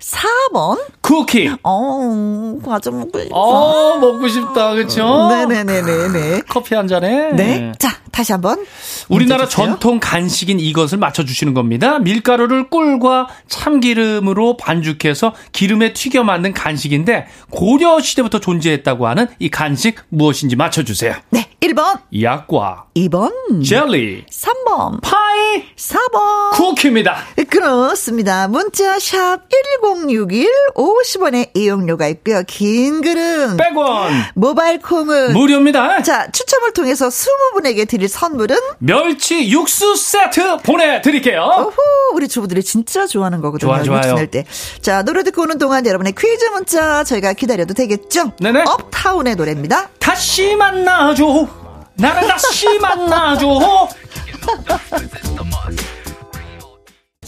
[0.02, 1.52] 4번 쿠키.
[1.64, 4.74] 어 과자 먹고 싶어 어, 먹고 싶다.
[4.74, 7.32] 그쵸 네네네네네 커피 한 잔에.
[7.34, 7.72] 네.
[7.80, 8.66] 자, 다시 한 번.
[9.10, 9.68] 우리나라 문제 주세요.
[9.68, 12.00] 전통 간식인 이것을 맞춰주시는 겁니다.
[12.00, 20.56] 밀가루를 꿀과 참기름으로 반죽해서 기름에 튀겨 만든 간식인데 고려 시대부터 존재했다고 하는 이 간식 무엇인지
[20.56, 21.16] 맞춰주세요.
[21.30, 23.31] 네, 1번, 약과, 2번,
[23.65, 26.51] 젤리, 3번, 파이, 4번.
[26.51, 27.17] 쿠키입니다.
[27.49, 28.47] 그렇습니다.
[28.47, 29.39] 문자 샵
[29.81, 32.43] 1061, 50원의 이용료가 있고요.
[32.47, 34.10] 긴 글은 100원.
[34.36, 36.01] 모바일 콩은 무료입니다.
[36.03, 41.41] 자, 추첨을 통해서 20분에게 드릴 선물은 멸치 육수 세트 보내드릴게요.
[41.41, 43.69] 오호, 우리 주부들이 진짜 좋아하는 거거든요.
[43.71, 43.97] 좋아, 좋아요.
[43.99, 44.45] 육수 낼 때.
[44.81, 48.34] 자, 노래 듣고 오는 동안 여러분의 퀴즈 문자 저희가 기다려도 되겠죠?
[48.39, 48.63] 네네.
[48.67, 49.89] 업타운의 노래입니다.
[49.99, 51.61] 다시 만나줘.
[52.02, 53.88] 나를 다시 만나줘.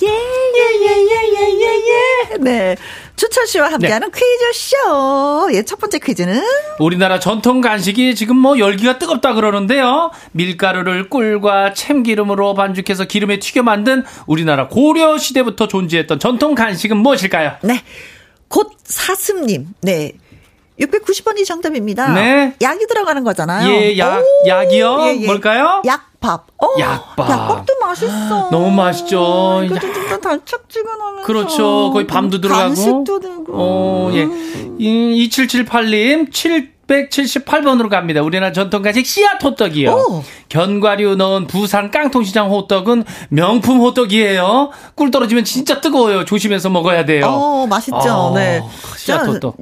[0.01, 2.37] 예, 예, 예, 예, 예, 예, 예.
[2.39, 2.75] 네.
[3.15, 4.19] 추철 씨와 함께하는 네.
[4.19, 5.49] 퀴즈쇼.
[5.53, 6.41] 예, 첫 번째 퀴즈는
[6.79, 10.11] 우리나라 전통 간식이 지금 뭐 열기가 뜨겁다 그러는데요.
[10.31, 17.57] 밀가루를 꿀과 참기름으로 반죽해서 기름에 튀겨 만든 우리나라 고려 시대부터 존재했던 전통 간식은 무엇일까요?
[17.61, 17.83] 네.
[18.47, 19.67] 곧 사슴님.
[19.81, 20.13] 네.
[20.79, 22.13] 690번이 정답입니다.
[22.13, 22.55] 네.
[22.61, 23.69] 약이 들어가는 거잖아요.
[23.71, 24.97] 예, 약, 오, 약이요?
[25.01, 25.25] 예, 예.
[25.25, 25.81] 뭘까요?
[25.85, 26.47] 약밥.
[26.57, 27.29] 어, 약밥.
[27.29, 28.49] 약밥도 맛있어.
[28.51, 29.61] 너무 맛있죠.
[29.65, 31.27] 이거 더 달짝지근하면서.
[31.27, 31.91] 그렇죠.
[31.93, 32.67] 거의 밤도 들어가고.
[32.69, 33.45] 간식도 되고.
[33.49, 34.25] 어, 예.
[34.79, 36.31] 2778님,
[36.87, 38.21] 778번으로 갑니다.
[38.21, 39.91] 우리나라 전통 간식 씨앗 호떡이요.
[39.91, 40.23] 오.
[40.49, 44.71] 견과류 넣은 부산 깡통시장 호떡은 명품 호떡이에요.
[44.95, 46.25] 꿀 떨어지면 진짜 뜨거워요.
[46.25, 47.27] 조심해서 먹어야 돼요.
[47.27, 47.97] 어, 맛있죠.
[47.97, 48.61] 아, 네.
[48.97, 49.55] 씨앗 자, 호떡.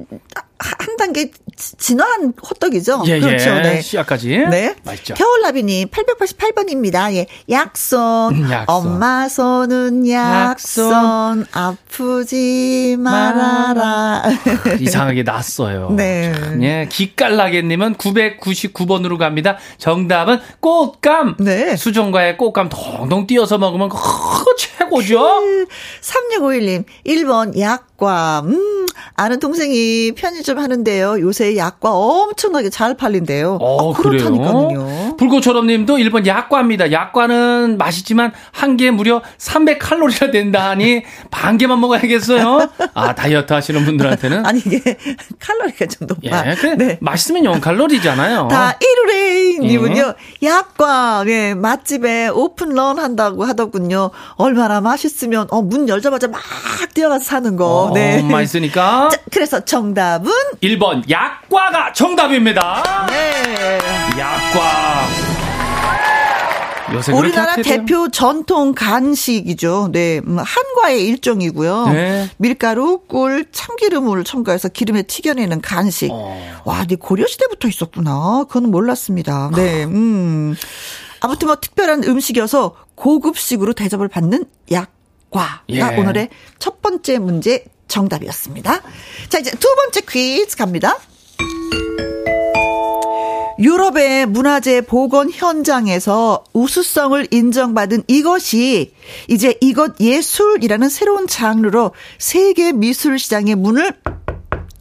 [0.78, 3.02] 한 단계 지- 진화한 호떡이죠.
[3.06, 3.50] 예, 그렇죠.
[3.50, 3.60] 예.
[3.62, 3.80] 네.
[3.82, 4.28] 씨앗까지.
[4.50, 4.74] 네.
[4.84, 5.14] 맛있죠.
[5.14, 7.12] 겨울나비님 888번입니다.
[7.14, 7.26] 예.
[7.50, 8.34] 약손.
[8.34, 8.64] 음, 약손.
[8.68, 11.46] 엄마 손은 약손.
[11.52, 14.22] 아프지 말아라.
[14.80, 15.90] 이상하게 났어요.
[15.96, 16.32] 네.
[16.32, 16.88] 참, 예.
[16.90, 19.58] 기깔나게님은 999번으로 갑니다.
[19.78, 21.36] 정답은 꽃감.
[21.40, 21.76] 네.
[21.76, 25.40] 수정과의 꽃감 동동 띄어서 먹으면 그거 최고죠?
[26.00, 28.42] 3651님, 1번 약과.
[28.46, 31.20] 음, 아는 동생이 편의점 하는데요.
[31.20, 33.58] 요새 약과 엄청나게 잘 팔린대요.
[33.60, 33.96] 어, 아?
[33.96, 35.16] 그렇다니까요.
[35.18, 36.90] 불꽃처럼 님도 1번 약과입니다.
[36.92, 42.70] 약과는 맛있지만 한 개 무려 300칼로리나 된다 하니 반 개만 먹어야겠어요.
[42.94, 44.44] 아, 다이어트 하시는 분들한테는.
[44.46, 44.96] 아니, 이게
[45.38, 46.50] 칼로리가 좀 높아.
[46.50, 46.98] 예, 그래, 네.
[47.02, 48.48] 맛있으면 0칼로리잖아요.
[48.48, 50.46] 다 이루레이 님은요, 예.
[50.48, 54.10] 약과, 예, 맛집에 오픈런 한다고 하더군요.
[54.36, 56.40] 얼마나 맛있으면, 어, 문 열자마자 막
[56.94, 57.66] 뛰어가서 사는 거.
[57.84, 58.22] 어, 네.
[58.22, 59.10] 맛있으니까.
[59.12, 60.31] 자, 그래서 정답은,
[60.62, 63.06] 1번 약과가 정답입니다.
[63.08, 63.78] 네.
[64.18, 65.32] 약과.
[67.14, 67.56] 우리나라.
[67.56, 69.90] 대표 전통 간식이죠.
[69.92, 71.88] 네, 음, 한과의 일종이고요.
[71.88, 72.28] 네.
[72.36, 76.10] 밀가루, 꿀, 참기름을 첨가해서 기름에 튀겨내는 간식.
[76.12, 76.60] 어.
[76.64, 78.44] 와, 근데 고려 시대부터 있었구나.
[78.48, 79.50] 그건 몰랐습니다.
[79.54, 80.54] 네, 음.
[81.20, 85.80] 아무튼 뭐 특별한 음식이어서 고급식으로 대접을 받는 약과가 예.
[85.96, 88.82] 오늘의 첫 번째 문제 정답이었습니다.
[89.28, 90.98] 자, 이제 두 번째 퀴즈 갑니다.
[93.58, 98.94] 유럽의 문화재 복원 현장에서 우수성을 인정받은 이것이
[99.28, 103.94] 이제 이것 예술이라는 새로운 장르로 세계 미술 시장의 문을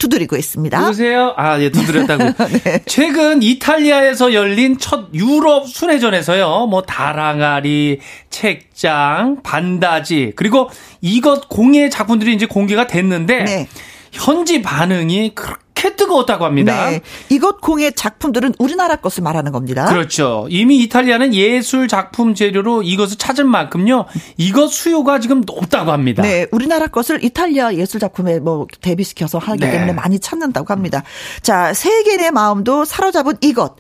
[0.01, 0.79] 두드리고 있습니다.
[0.79, 1.33] 누구세요?
[1.37, 2.33] 아, 예, 두드렸다고요.
[2.63, 2.79] 네.
[2.87, 7.99] 최근 이탈리아에서 열린 첫 유럽 순회전에서요, 뭐, 다랑아리,
[8.31, 10.69] 책장, 반다지, 그리고
[11.01, 13.67] 이것 공예 작품들이 이제 공개가 됐는데, 네.
[14.11, 16.89] 현지 반응이 그렇게 뜨거웠다고 합니다.
[16.89, 17.01] 네.
[17.29, 19.85] 이것 공예 작품들은 우리나라 것을 말하는 겁니다.
[19.85, 20.47] 그렇죠.
[20.49, 24.05] 이미 이탈리아는 예술 작품 재료로 이것을 찾은 만큼요,
[24.37, 26.21] 이것 수요가 지금 높다고 합니다.
[26.21, 29.71] 네, 우리나라 것을 이탈리아 예술 작품에 뭐 대비시켜서 하기 네.
[29.71, 31.03] 때문에 많이 찾는다고 합니다.
[31.41, 33.75] 자, 세계의 마음도 사로잡은 이것.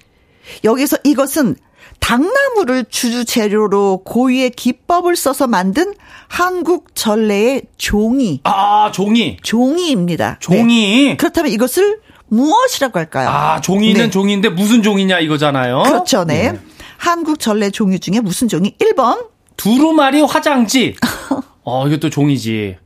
[0.63, 1.55] 여기서 이것은
[1.99, 5.93] 당나무를 주주 재료로 고유의 기법을 써서 만든
[6.27, 8.41] 한국 전래의 종이.
[8.43, 9.37] 아, 종이.
[9.43, 10.37] 종이입니다.
[10.39, 11.05] 종이.
[11.09, 11.17] 네.
[11.17, 13.29] 그렇다면 이것을 무엇이라고 할까요?
[13.29, 14.09] 아, 종이는 네.
[14.09, 15.83] 종인데 무슨 종이냐 이거잖아요.
[15.83, 16.57] 그렇죠, 네.
[16.97, 18.75] 한국 전래 종이 중에 무슨 종이?
[18.77, 20.95] 1번 두루마리 화장지.
[21.63, 22.77] 어, 이것도 종이지.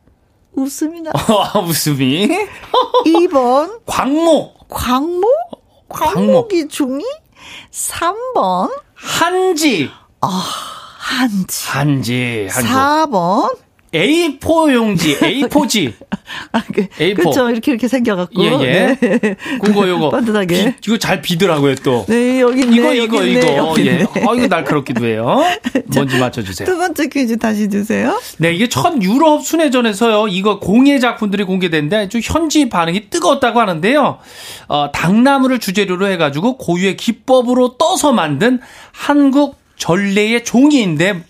[0.53, 1.12] 웃음이나.
[1.12, 2.27] 어, 웃음이.
[3.05, 4.67] 2번 광목.
[4.69, 5.25] 광목?
[5.89, 7.03] 광목이 종이?
[7.71, 9.91] 3번 한지.
[10.21, 11.69] 한지.
[11.69, 12.47] 한지.
[12.49, 12.69] 한지.
[12.69, 13.64] 4번
[13.95, 15.17] A4 용지.
[15.19, 15.93] A4지.
[16.51, 17.15] 아, 그, A4.
[17.15, 17.49] 그렇죠.
[17.49, 18.43] 이렇게 이렇게 생겨갖고.
[18.43, 18.97] 예, 예.
[18.99, 19.36] 네.
[19.63, 20.10] 그거 요거.
[20.10, 20.75] 반듯하게.
[20.81, 22.05] 비- 이거 잘 비더라고요, 또.
[22.08, 22.75] 네, 여기 있네.
[22.75, 23.75] 이거, 이거, 있네, 이거.
[23.79, 24.03] 예.
[24.27, 25.39] 아, 이거 날카롭기도 해요.
[25.95, 26.65] 뭔지 맞춰주세요.
[26.67, 28.19] 두 번째 퀴즈 다시 주세요.
[28.38, 34.17] 네, 이게 첫 유럽 순회전에서요, 이거 공예 작품들이 공개됐는데 아주 현지 반응이 뜨거웠다고 하는데요.
[34.67, 38.60] 어, 당나무를 주재료로 해가지고 고유의 기법으로 떠서 만든
[38.91, 41.21] 한국 전래의 종이인데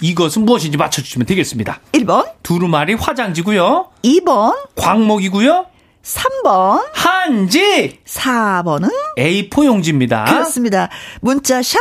[0.00, 1.80] 이것은 무엇인지 맞춰주시면 되겠습니다.
[1.92, 3.90] 1번, 두루마리 화장지고요.
[4.02, 5.66] 2번, 광목이고요.
[6.02, 10.24] 3번, 한지 4번은 A4 용지입니다.
[10.24, 10.88] 그렇습니다.
[11.20, 11.78] 문자 샵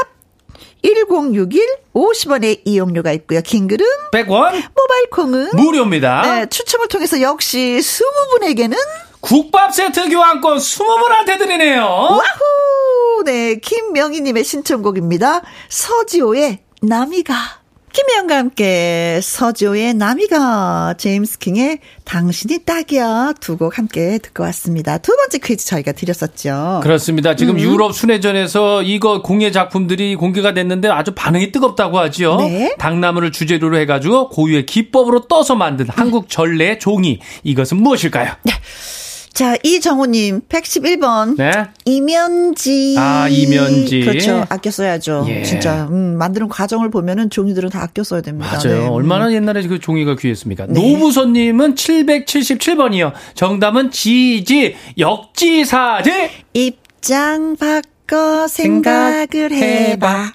[0.83, 1.61] 1061,
[1.93, 3.41] 50원의 이용료가 있고요.
[3.41, 6.21] 긴글은 100원 모바일 콩은 무료입니다.
[6.21, 8.75] 네, 추첨을 통해서 역시 20분에게는
[9.21, 11.83] 국밥 세트 교환권 20분한테 드리네요.
[11.83, 13.23] 와후!
[13.25, 15.41] 네, 김명희님의 신청곡입니다.
[15.67, 17.58] 서지호의 나미가.
[17.91, 24.97] 김혜영과 함께 서지호의 나미가, 제임스 킹의 당신이 딱이야 두 곡 함께 듣고 왔습니다.
[24.99, 26.79] 두 번째 퀴즈 저희가 드렸었죠.
[26.83, 27.35] 그렇습니다.
[27.35, 27.59] 지금 음.
[27.59, 32.37] 유럽 순회전에서 이거 공예 작품들이 공개가 됐는데 아주 반응이 뜨겁다고 하지요.
[32.37, 32.75] 네.
[32.77, 35.91] 당나무를 주재료로 해가지고 고유의 기법으로 떠서 만든 음.
[35.95, 38.31] 한국 전래 종이 이것은 무엇일까요?
[39.33, 41.37] 자, 이정우님, 111번.
[41.37, 41.51] 네.
[41.85, 42.95] 이면지.
[42.97, 44.01] 아, 이면지.
[44.01, 44.45] 그렇죠.
[44.49, 45.25] 아껴 써야죠.
[45.29, 45.43] 예.
[45.43, 45.87] 진짜.
[45.89, 48.51] 음, 만드는 과정을 보면은 종이들은 다 아껴 써야 됩니다.
[48.51, 48.79] 맞아요.
[48.79, 48.87] 네.
[48.87, 50.67] 얼마나 옛날에 그 종이가 귀했습니까?
[50.67, 50.73] 네.
[50.73, 53.13] 노부선님은 777번이요.
[53.35, 56.11] 정답은 지지 역지사지.
[56.53, 57.55] 입장
[58.09, 60.31] 바꿔 생각을 해봐.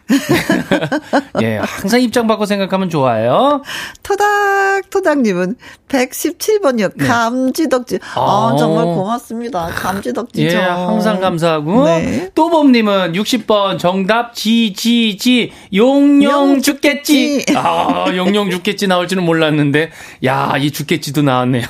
[1.43, 3.63] 예, 항상 입장 바꿔 생각하면 좋아요.
[4.05, 5.57] 토닥토닥님은
[5.89, 7.05] 117번이요.
[7.05, 7.99] 감지덕지.
[8.15, 8.57] 아, 아.
[8.57, 9.67] 정말 고맙습니다.
[9.67, 10.57] 감지덕지죠.
[10.57, 11.85] 예, 항상 감사하고.
[11.87, 12.31] 네.
[12.35, 16.63] 또범님은 60번 정답 지지지 용용.
[16.63, 17.45] 죽겠지.
[17.57, 19.91] 아, 용용 죽겠지 나올지는 몰랐는데,
[20.25, 21.67] 야, 이 죽겠지도 나왔네요.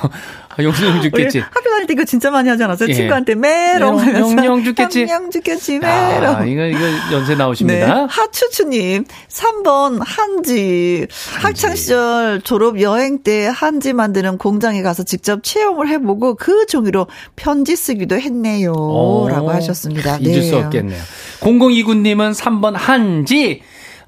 [0.56, 1.40] 아, 용용 우리 죽겠지.
[1.40, 2.88] 학교 다닐 때 이거 진짜 많이 하지 않았어요?
[2.88, 2.94] 예.
[2.94, 4.30] 친구한테 메롱 하면서.
[4.30, 5.02] 영영 죽겠지.
[5.02, 6.36] 영영 죽겠지, 메롱.
[6.36, 6.78] 아, 이거, 이거
[7.12, 7.36] 연세 네.
[7.36, 8.06] 나오십니다.
[8.08, 11.06] 하추추님, 3번 한지.
[11.40, 18.18] 학창시절 졸업 여행 때 한지 만드는 공장에 가서 직접 체험을 해보고 그 종이로 편지 쓰기도
[18.18, 18.72] 했네요.
[18.72, 20.18] 오, 라고 하셨습니다.
[20.18, 21.00] 잊을 수 없겠네요.
[21.40, 23.62] 0029님은 3번 한지.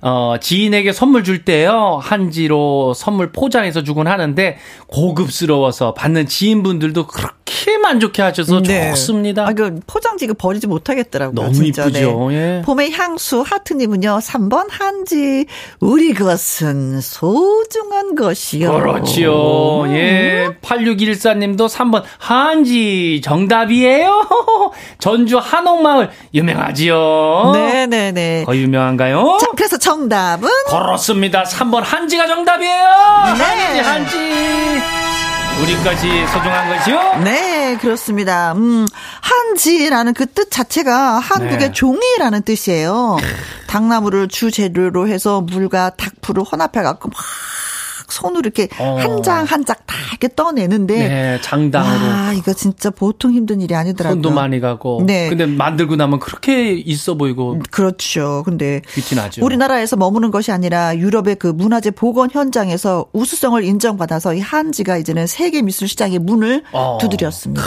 [0.09, 8.23] 어, 지인에게 선물 줄 때요, 한지로 선물 포장해서 주곤 하는데, 고급스러워서 받는 지인분들도 그렇게 만족해
[8.23, 8.91] 하셔서 네.
[8.91, 9.49] 좋습니다.
[9.49, 11.35] 아, 그 포장지 그 버리지 못하겠더라고요.
[11.35, 11.65] 너무.
[11.65, 12.29] 이쁘죠.
[12.31, 12.63] 예.
[12.65, 14.19] 봄의 향수 하트님은요.
[14.23, 15.47] 3번 한지.
[15.81, 18.73] 우리 것은 소중한 것이요.
[18.73, 19.89] 그렇지요.
[19.89, 20.57] 예.
[20.63, 24.29] 8614님도 3번 한지 정답이에요.
[25.01, 27.53] 전주 한옥마을 유명하지요.
[27.55, 28.45] 네네네.
[28.47, 29.39] 거의 유명한가요?
[29.41, 31.43] 자, 그래서 정 답은 그렇습니다.
[31.45, 32.85] 3번 한지가 정답이에요.
[33.39, 33.45] 네.
[33.45, 34.83] 한지 한지.
[35.63, 37.21] 우리까지 소중한 것이요?
[37.25, 38.53] 네, 그렇습니다.
[38.53, 38.87] 음,
[39.23, 41.73] 한지라는 그 뜻 자체가 한국의 네.
[41.73, 43.17] 종이라는 뜻이에요.
[43.67, 47.17] 당나무를 주재료로 해서 물과 닭풀을 혼합해갖고 막
[48.13, 48.97] 손으로 이렇게 어.
[49.01, 50.95] 한장 한 장 다 이렇게 떠내는데.
[51.09, 52.07] 네, 장당으로.
[52.07, 54.15] 와, 이거 진짜 보통 힘든 일이 아니더라고요.
[54.15, 55.03] 손도 많이 가고.
[55.07, 55.29] 네.
[55.29, 58.43] 근데 만들고 나면 그렇게 있어 보이고 그렇죠.
[58.45, 59.45] 근데 귀티나죠.
[59.45, 65.63] 우리나라에서 머무는 것이 아니라 유럽의 그 문화재 복원 현장에서 우수성을 인정받아서 이 한지가 이제는 세계
[65.63, 66.99] 미술 시장의 문을 어.
[67.01, 67.63] 두드렸습니다.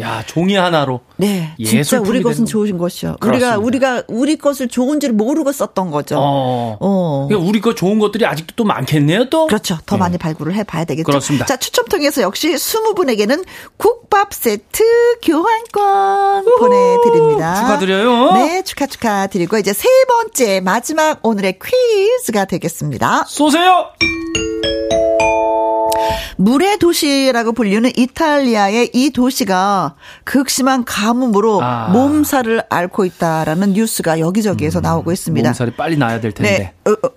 [0.00, 1.00] 야, 종이 하나로.
[1.16, 3.16] 네, 진짜 우리 것은 좋은 것이요.
[3.20, 3.56] 그렇습니다.
[3.58, 6.16] 우리가 우리가 우리 것을 좋은지를 모르고 썼던 거죠.
[6.18, 6.76] 어.
[6.80, 7.26] 어.
[7.28, 9.46] 그러니까 우리 거 좋은 것들이 아직도 또 많겠네요, 또.
[9.46, 9.59] 그렇죠.
[9.86, 11.04] 더 많이 발굴을 해봐야 되겠죠.
[11.04, 11.46] 그렇습니다.
[11.46, 13.44] 자, 추첨 통해서 역시 20분에게는
[13.76, 14.84] 국밥 세트
[15.22, 17.54] 교환권 보내드립니다.
[17.56, 18.32] 축하드려요.
[18.32, 23.24] 네, 축하 축하드리고 이제 세 번째 마지막 오늘의 퀴즈가 되겠습니다.
[23.26, 23.86] 쏘세요!
[26.36, 31.88] 물의 도시라고 불리는 이탈리아의 이 도시가 극심한 가뭄으로 아.
[31.88, 35.48] 몸살을 앓고 있다라는 뉴스가 여기저기에서 나오고 있습니다.
[35.50, 36.72] 몸살이 빨리 나야 될 텐데.
[36.84, 36.90] 네.
[36.90, 37.10] 어, 어.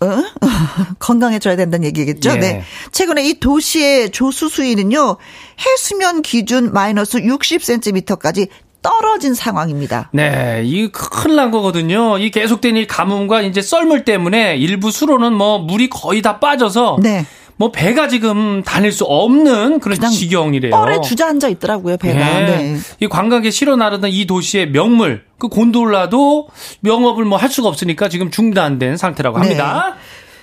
[0.00, 0.22] 어?
[0.98, 2.30] 건강해져야 된다는 얘기겠죠?
[2.30, 2.36] 예.
[2.36, 2.62] 네.
[2.92, 5.16] 최근에 이 도시의 조수 수위는요,
[5.58, 8.48] 해수면 기준 마이너스 60cm까지
[8.82, 10.10] 떨어진 상황입니다.
[10.12, 12.18] 네, 이 큰일 난 거거든요.
[12.18, 17.26] 이 계속된 이 가뭄과 이제 썰물 때문에 일부 수로는 뭐 물이 거의 다 빠져서 네.
[17.58, 20.70] 뭐 배가 지금 다닐 수 없는 그런 지경이래요.
[20.72, 22.18] 뻘에 주저앉아 있더라고요, 배가.
[22.40, 22.46] 예.
[22.46, 22.76] 네.
[23.00, 26.48] 이 관광객 실어 나르던 이 도시의 명물 그 곤돌라도
[26.80, 29.94] 명업을 뭐 할 수가 없으니까 지금 중단된 상태라고 합니다.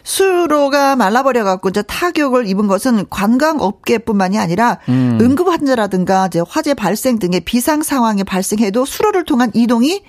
[0.03, 5.17] 수로가 말라버려 갖고 이제 타격을 입은 것은 관광업계뿐만이 아니라 음.
[5.21, 10.03] 응급 환자라든가 이제 화재 발생 등의 비상 상황이 발생해도 수로를 통한 이동이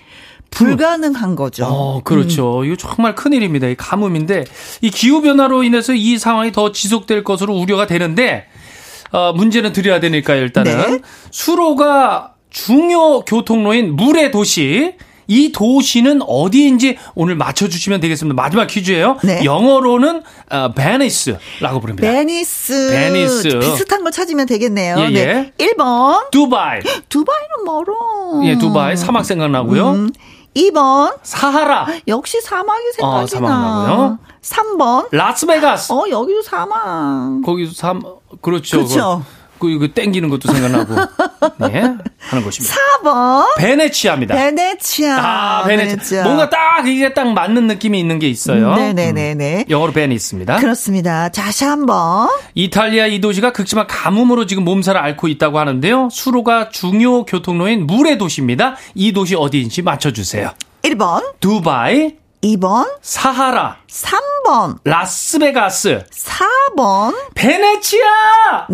[0.54, 1.64] 불가능한 거죠.
[1.66, 2.64] 어, 그렇죠.
[2.64, 3.68] 이거 정말 큰일입니다.
[3.68, 4.44] 이 가뭄인데
[4.80, 8.46] 이 기후 변화로 인해서 이 상황이 더 지속될 것으로 우려가 되는데
[9.12, 10.40] 어, 문제는 드려야 되니까요.
[10.42, 10.98] 일단은 네.
[11.30, 14.94] 수로가 중요 교통로인 물의 도시
[15.26, 18.40] 이 도시는 어디인지 오늘 맞춰주시면 되겠습니다.
[18.40, 19.18] 마지막 퀴즈예요.
[19.24, 19.44] 네.
[19.44, 22.10] 영어로는 어, 베니스라고 부릅니다.
[22.10, 22.90] 베니스.
[22.90, 23.58] 베니스.
[23.58, 24.96] 비슷한 걸 찾으면 되겠네요.
[24.98, 25.24] 예, 예.
[25.24, 25.52] 네.
[25.58, 26.30] 1번.
[26.30, 26.80] 두바이.
[27.08, 28.44] 두바이는 멀어.
[28.44, 29.90] 예, 두바이 사막 생각나고요.
[29.92, 30.10] 음.
[30.54, 31.16] 2번.
[31.22, 33.86] 사하라, 역시 사막이 어, 생각이 사막 나.
[33.88, 34.18] 나고요.
[34.42, 35.08] 3번.
[35.10, 35.92] 라스베가스.
[35.92, 37.40] 어, 여기도 사막.
[37.44, 38.02] 거기서 삼
[38.40, 38.76] 그렇죠.
[38.78, 39.22] 그렇죠.
[39.24, 40.94] 그 이거 땡기는 것도 생각나고
[41.58, 41.80] 네
[42.18, 42.74] 하는 것입니다.
[43.02, 43.56] 4번.
[43.56, 44.34] 베네치아입니다.
[44.34, 45.16] 베네치아.
[45.18, 46.24] 아 베네치아.
[46.24, 48.74] 뭔가 딱 이게 딱 맞는 느낌이 있는 게 있어요.
[48.74, 49.64] 네네네네.
[49.68, 50.56] 음, 영어로 베니스입니다.
[50.56, 51.28] 그렇습니다.
[51.30, 52.28] 다시 한번.
[52.54, 56.08] 이탈리아 이 도시가 극심한 가뭄으로 지금 몸살을 앓고 있다고 하는데요.
[56.10, 58.76] 수로가 중요 교통로인 물의 도시입니다.
[58.94, 60.50] 이 도시 어디인지 맞춰주세요.
[60.82, 66.04] 1번, 두바이, 2번, 사하라, 3번, 라스베가스,
[66.76, 67.14] 4번.
[67.34, 68.66] 베네치아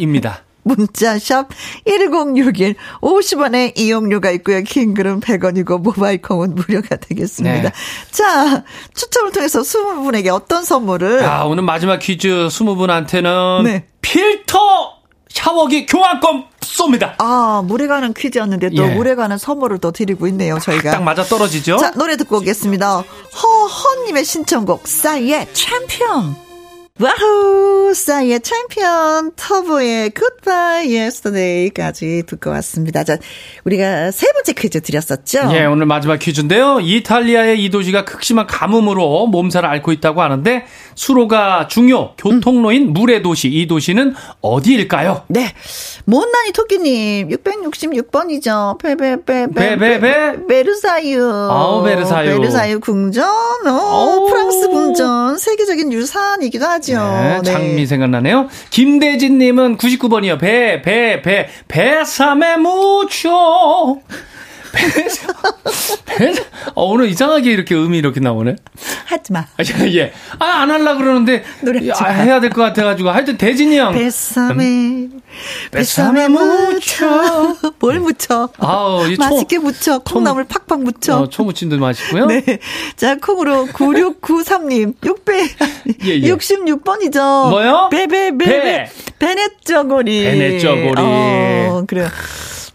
[0.00, 0.42] 입니다.
[0.44, 0.50] 네.
[0.62, 1.48] 문자샵
[1.86, 4.62] 1061 50원의 이용료가 있고요.
[4.62, 7.62] 킹글은 100원이고 모바일 콩은 무료가 되겠습니다.
[7.62, 7.72] 네.
[8.10, 8.62] 자,
[8.94, 13.86] 추첨을 통해서 20분에게 어떤 선물을 아, 오늘 마지막 퀴즈 20분한테는 네.
[14.02, 17.14] 필터 샤워기 교환권 쏩니다.
[17.18, 18.94] 아, 물에 가는 퀴즈였는데 또 예.
[18.94, 20.90] 물에 가는 선물을 또 드리고 있네요, 저희가.
[20.90, 21.78] 딱 맞아 떨어지죠?
[21.78, 23.02] 자, 노래 듣고 오겠습니다.
[23.42, 26.49] 허허님의 신청곡, 싸이의 챔피언.
[27.00, 33.04] 와우, 싸이의 챔피언, 터보의 Goodbye Yesterday까지 듣고 왔습니다.
[33.04, 33.16] 자,
[33.64, 35.48] 우리가 세 번째 퀴즈 드렸었죠?
[35.54, 36.80] 예, 오늘 마지막 퀴즈인데요.
[36.80, 40.66] 이탈리아의 이 도시가 극심한 가뭄으로 몸살을 앓고 있다고 하는데
[41.00, 45.22] 수로가 중요 교통로인 물의 도시 이 도시는 어디일까요?
[45.28, 45.50] 네.
[46.04, 48.78] 못난이 토끼님, 666번이죠.
[48.78, 50.46] 베베베, 베베베.
[50.46, 51.48] 베르사유.
[51.50, 52.38] 아우, 베르사유.
[52.38, 54.26] 베르사유 궁전, 어, 아우.
[54.26, 55.38] 프랑스 궁전.
[55.38, 56.92] 세계적인 유산이기도 하죠.
[56.98, 57.50] 네, 네.
[57.50, 58.48] 장미 생각나네요.
[58.68, 60.38] 김대진님은 99번이요.
[60.38, 63.96] 배, 배, 배, 배삼에 묻혀.
[64.72, 66.32] 배, 배,
[66.74, 68.56] 어, 오늘 이상하게 이렇게 음이 이렇게 나오네.
[69.06, 69.40] 하지 마.
[69.40, 69.46] 아,
[69.82, 70.12] 예, 예.
[70.38, 71.42] 아, 안 하려고 그러는데.
[71.62, 72.08] 노래 마.
[72.10, 73.10] 해야 될 것 같아가지고.
[73.10, 73.92] 하여튼 대진이 형.
[73.92, 75.08] 베삼에,
[75.72, 77.56] 베삼에 베삼에 묻혀.
[77.78, 78.48] 뭘 묻혀?
[78.58, 79.98] 아우, 이 초- 맛있게 묻혀.
[79.98, 81.16] 콩나물 팍팍 묻혀.
[81.16, 82.26] 어, 초무침도 맛있고요.
[82.26, 82.44] 네.
[82.96, 85.48] 자, 콩으로 9693님, 6배,
[86.04, 86.20] 예, 예.
[86.34, 87.50] 66번이죠.
[87.50, 87.88] 뭐요?
[87.90, 88.46] 베베, 베베.
[88.62, 88.90] 배.
[89.18, 90.22] 베넷 저고리.
[90.22, 90.94] 베넷 저고리.
[90.98, 92.08] 어, 그래요.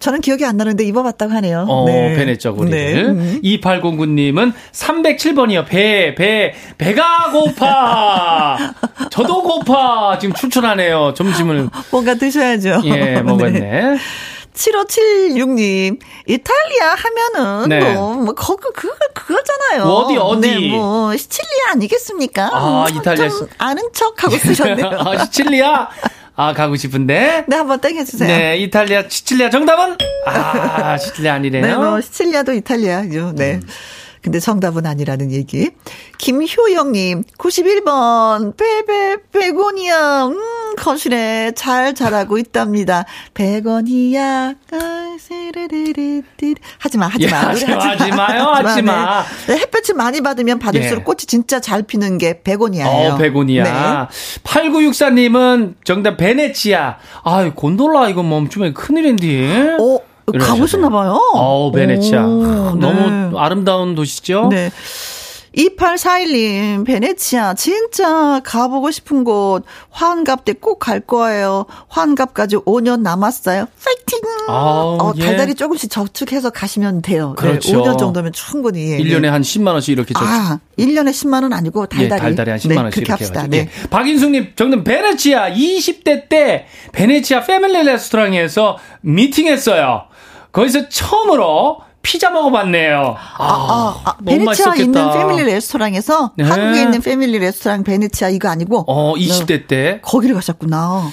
[0.05, 1.65] 저는 기억이 안 나는데 입어봤다고 하네요.
[1.67, 2.15] 어, 네.
[2.15, 2.93] 베네쩌고리를.
[2.93, 3.01] 네.
[3.01, 3.41] 음.
[3.43, 5.65] 2809님은 307번이요.
[5.65, 8.55] 배, 배, 배가 고파.
[9.09, 10.19] 저도 고파.
[10.19, 11.15] 지금 출출하네요.
[11.15, 11.69] 점심을.
[11.89, 12.81] 뭔가 드셔야죠.
[12.85, 13.97] 예, 먹었네.
[14.53, 17.93] 7576님, 이탈리아 하면은, 네.
[17.93, 19.83] 뭐, 뭐, 거기, 그거, 그거잖아요.
[19.83, 20.69] 어디, 어디?
[20.69, 22.51] 네, 뭐, 시칠리아 아니겠습니까?
[22.53, 23.27] 아, 음, 이탈리아
[23.57, 24.87] 아는 척 하고 쓰셨네요.
[25.03, 25.89] 아, 시칠리아.
[26.37, 27.45] 아, 가고 싶은데.
[27.47, 28.27] 네, 한번 땡겨주세요.
[28.27, 29.97] 네, 이탈리아, 시칠리아 정답은?
[30.25, 31.65] 아, 시칠리아 아니래요.
[31.65, 33.33] 네, 뭐, 시칠리아도 이탈리아죠.
[33.35, 33.59] 네.
[34.25, 35.69] 근데 정답은 아니라는 얘기.
[36.17, 43.05] 김효영님, 91번, 베베, 베고니아, 음, 거실에 잘 자라고 있답니다.
[43.35, 46.23] 베고니아, 아, 세레레레레.
[46.79, 47.37] 하지 마, 하지 예, 마.
[47.49, 49.23] 하지 노래 마, 하지 마요, 하지 마.
[49.45, 49.53] 네.
[49.53, 51.03] 네, 햇볕을 많이 받으면 받을수록 예.
[51.03, 53.13] 꽃이 진짜 잘 피는 게 베고니아예요.
[53.13, 54.09] 어, 베고니아.
[54.43, 56.97] 8964님은 정답 베네치아.
[57.23, 59.77] 아, 곤돌라 이거 멈추면 큰일인데.
[59.79, 59.99] 어.
[60.25, 61.19] 가보셨나 봐요.
[61.35, 62.25] 어, 베네치아.
[62.25, 63.31] 오, 너무 네.
[63.37, 64.47] 아름다운 도시죠?
[64.49, 64.71] 네.
[65.55, 71.65] 2841님, 베네치아, 진짜 가보고 싶은 곳, 환갑 때 꼭 갈 거예요.
[71.87, 73.65] 환갑까지 5년 남았어요.
[73.83, 74.19] 파이팅!
[74.49, 75.21] 아우, 어, 예.
[75.25, 77.35] 달달이 조금씩 저축해서 가시면 돼요.
[77.37, 77.71] 그렇죠.
[77.71, 78.91] 네, 5년 정도면 충분히.
[78.91, 79.27] 예, 1년에 예.
[79.29, 82.19] 한 10만원씩 이렇게 저 아, 1년에 10만원 아니고 달달이.
[82.19, 83.41] 예, 달달이 한 10만 네, 원씩 그렇게 합시다.
[83.43, 83.51] 해가지고.
[83.51, 83.69] 네.
[83.83, 83.87] 예.
[83.89, 90.03] 박인숙님 정답 베네치아 20대 때 베네치아 패밀리 레스토랑에서 미팅했어요.
[90.55, 93.15] 거기서 처음으로 피자 먹어봤네요.
[93.17, 94.83] 아, 아, 아, 너무 베네치아 맛있었겠다.
[94.83, 96.43] 있는 패밀리 레스토랑에서 네.
[96.45, 99.99] 한국에 있는 패밀리 레스토랑 베네치아 이거 아니고 어 20대 때.
[100.03, 101.09] 거기를 가셨구나.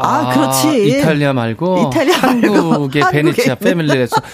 [0.00, 0.86] 아, 그렇지.
[0.98, 3.54] 이탈리아 말고 이탈리아 말고 한국의 한국에 베네치아.
[3.56, 4.30] 패밀리 레스토랑.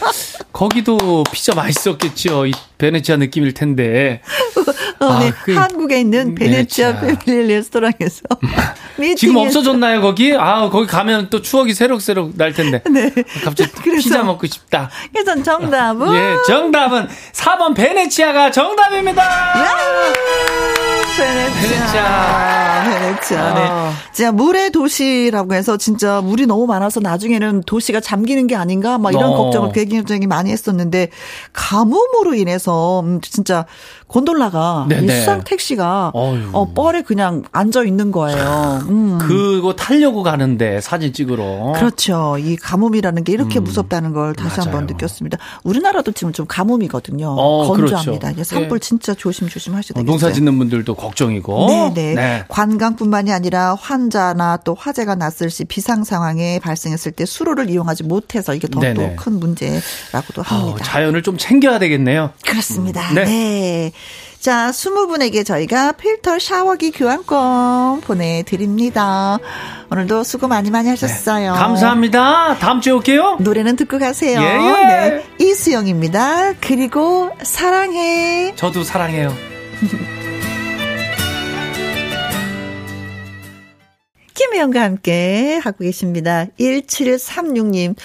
[0.53, 2.47] 거기도 피자 맛있었겠죠.
[2.47, 4.21] 이 베네치아 느낌일 텐데.
[5.09, 5.33] 어, 아, 네.
[5.45, 7.19] 그- 한국에 있는 베네치아 베네치아.
[7.25, 8.21] 패밀리 레스토랑에서
[9.17, 10.35] 지금 없어졌나요, 거기?
[10.37, 12.83] 아, 거기 가면 또 추억이 새록새록 날 텐데.
[12.91, 13.13] 네.
[13.45, 14.91] 갑자기 그래서- 피자 먹고 싶다.
[15.13, 19.23] 그래서 정답은 예, 정답은 4번 베네치아가 정답입니다.
[21.17, 21.55] 베네치아.
[21.61, 22.85] 베네치아.
[22.85, 23.55] 베네치아.
[23.55, 23.61] 네.
[23.71, 23.93] 아.
[24.13, 29.31] 진짜 물의 도시라고 해서 진짜 물이 너무 많아서 나중에는 도시가 잠기는 게 아닌가 막 이런
[29.31, 29.37] 어.
[29.37, 31.11] 걱정을 굉장히 많이 했었는데
[31.53, 33.65] 가뭄으로 인해서 음, 진짜
[34.07, 35.09] 곤돌라가 이.
[35.09, 36.51] 수상 택시가 어휴.
[36.53, 38.83] 어, 뻘에 그냥 앉아 있는 거예요.
[38.89, 39.19] 음.
[39.19, 41.73] 그거 타려고 가는데 사진 찍으러.
[41.75, 42.37] 그렇죠.
[42.39, 43.65] 이 가뭄이라는 게 이렇게 음.
[43.65, 44.71] 무섭다는 걸 다시 맞아요.
[44.71, 45.39] 한번 느꼈습니다.
[45.65, 47.29] 우리나라도 지금 좀 가뭄이거든요.
[47.29, 48.33] 어, 건조합니다.
[48.33, 48.45] 그렇죠.
[48.45, 48.79] 산불 예.
[48.81, 50.05] 진짜 조심조심 하셔야 어, 되겠어요.
[50.07, 51.67] 농사 짓는 분들도 걱정이고.
[51.95, 52.15] 네네.
[52.15, 52.45] 네.
[52.49, 58.69] 관광뿐만이 아니라 환자나 또 화재가 났을 시 비상 상황에 발생했을 때 수로를 이용하지 못해서 이게
[58.69, 59.17] 더 또.
[59.17, 60.85] 큰 문제라고도 어, 합니다.
[60.85, 62.31] 자연을 좀 챙겨야 되겠네요.
[62.47, 63.13] 그렇습니다.
[63.13, 63.25] 네.
[63.25, 63.93] 네.
[64.41, 69.39] 자, 20분에게 저희가 필터 샤워기 교환권 보내드립니다.
[69.91, 71.53] 오늘도 수고 많이 많이 하셨어요.
[71.53, 71.59] 네.
[71.59, 72.59] 감사합니다.
[72.59, 73.39] 다음 주에 올게요.
[73.41, 74.41] 노래는 듣고 가세요.
[74.43, 74.87] 예, 예.
[74.87, 75.25] 네.
[75.39, 76.55] 이수영입니다.
[76.61, 78.53] 그리고 사랑해.
[78.57, 79.35] 저도 사랑해요.
[84.55, 86.47] 김혜영과 함께 하고 계십니다.
[86.61, 87.97] 1736님,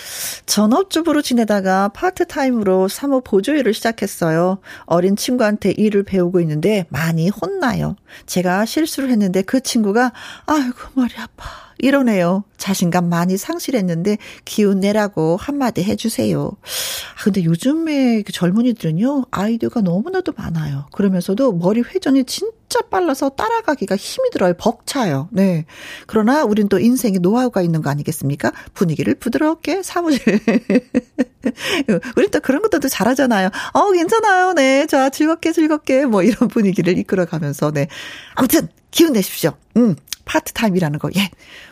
[0.47, 4.57] 전업주부로 지내다가 파트타임으로 사무 보조일을 시작했어요.
[4.85, 7.95] 어린 친구한테 일을 배우고 있는데 많이 혼나요.
[8.25, 10.11] 제가 실수를 했는데 그 친구가,
[10.47, 11.68] 아이고, 머리 아파.
[11.79, 12.43] 이러네요.
[12.57, 16.51] 자신감 많이 상실했는데 기운 내라고 한마디 해주세요.
[16.51, 20.87] 아, 근데 요즘에 그 젊은이들은요, 아이디어가 너무나도 많아요.
[20.91, 24.53] 그러면서도 머리 회전이 진짜 빨라서 따라가기가 힘이 들어요.
[24.57, 25.29] 벅차요.
[25.31, 25.65] 네.
[26.05, 28.51] 그러나 우린 또 인생에 노하우가 있는 거 아니겠습니까?
[28.73, 30.21] 분위기를 부드럽게 사무실.
[32.17, 33.49] 우린 또 그런 것도 잘하잖아요.
[33.73, 34.53] 어, 괜찮아요.
[34.53, 34.85] 네.
[34.85, 37.87] 자, 즐겁게 즐겁게 뭐 이런 분위기를 이끌어 가면서 네.
[38.35, 39.53] 아무튼 기운 내십시오.
[39.77, 39.95] 음.
[40.29, 41.09] 파트타임이라는 거.
[41.17, 41.29] 예.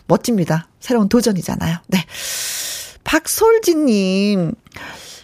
[0.07, 0.67] 멋집니다.
[0.79, 1.77] 새로운 도전이잖아요.
[1.87, 2.03] 네.
[3.03, 4.53] 박솔진님.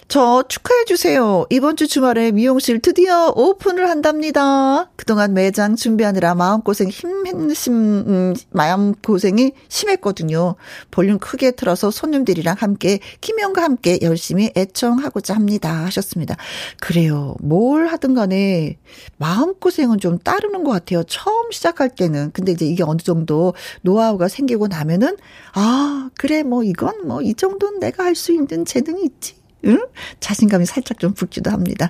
[0.10, 1.48] 저 축하해주세요.
[1.50, 4.92] 이번 주 주말에 미용실 드디어 오픈을 한답니다.
[4.96, 10.56] 그동안 매장 준비하느라 마음고생 힘심, 음, 마음고생이 심했거든요.
[10.92, 15.72] 볼륨 크게 틀어서 손님들이랑 함께, 김영과 함께 열심히 애청하고자 합니다.
[15.86, 16.36] 하셨습니다.
[16.80, 17.36] 그래요.
[17.40, 18.78] 뭘 하든 간에
[19.18, 21.04] 마음고생은 좀 따르는 것 같아요.
[21.06, 22.32] 처음 시작할 때는.
[22.34, 25.18] 근데 이제 이게 어느 정도 노하우가 생기고 나면은,
[25.54, 29.43] 아, 그래, 뭐 이건 뭐 이 정도는 내가 할 수 있는 재능이 있지.
[29.66, 29.80] 응?
[30.20, 31.90] 자신감이 살짝 좀 붙기도 합니다.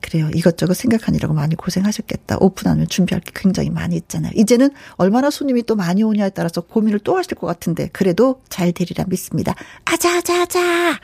[0.00, 0.28] 그래요.
[0.34, 2.38] 이것저것 생각하느라고 많이 고생하셨겠다.
[2.40, 4.32] 오픈하면 준비할 게 굉장히 많이 있잖아요.
[4.34, 9.04] 이제는 얼마나 손님이 또 많이 오냐에 따라서 고민을 또 하실 것 같은데 그래도 잘 되리라
[9.08, 9.54] 믿습니다.
[9.84, 10.98] 아자아자아자.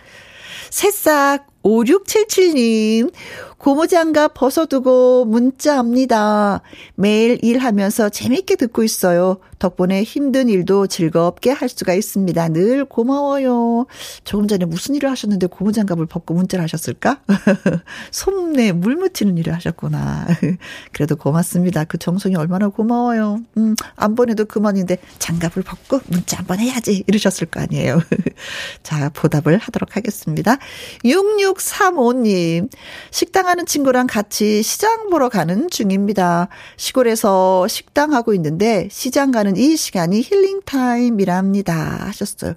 [0.70, 3.12] 새싹 5677님,
[3.58, 6.62] 고무장갑 벗어두고 문자합니다.
[6.94, 9.38] 매일 일하면서 재밌게 듣고 있어요.
[9.58, 12.48] 덕분에 힘든 일도 즐겁게 할 수가 있습니다.
[12.50, 13.86] 늘 고마워요.
[14.22, 17.20] 조금 전에 무슨 일을 하셨는데 고무장갑을 벗고 문자를 하셨을까?
[18.12, 20.28] 손에 물 묻히는 일을 하셨구나.
[20.92, 21.82] 그래도 고맙습니다.
[21.82, 23.40] 그 정성이 얼마나 고마워요.
[23.56, 27.02] 음, 안 보내도 그만인데 장갑을 벗고 문자 한번 해야지.
[27.08, 28.00] 이러셨을 거 아니에요.
[28.84, 30.58] 자, 보답을 하도록 하겠습니다.
[31.04, 32.70] 66 6635님,
[33.10, 36.48] 식당 하는 친구랑 같이 시장 보러 가는 중입니다.
[36.76, 42.06] 시골에서 식당 하고 있는데 시장 가는 이 시간이 힐링 타임이랍니다.
[42.06, 42.54] 하셨어요.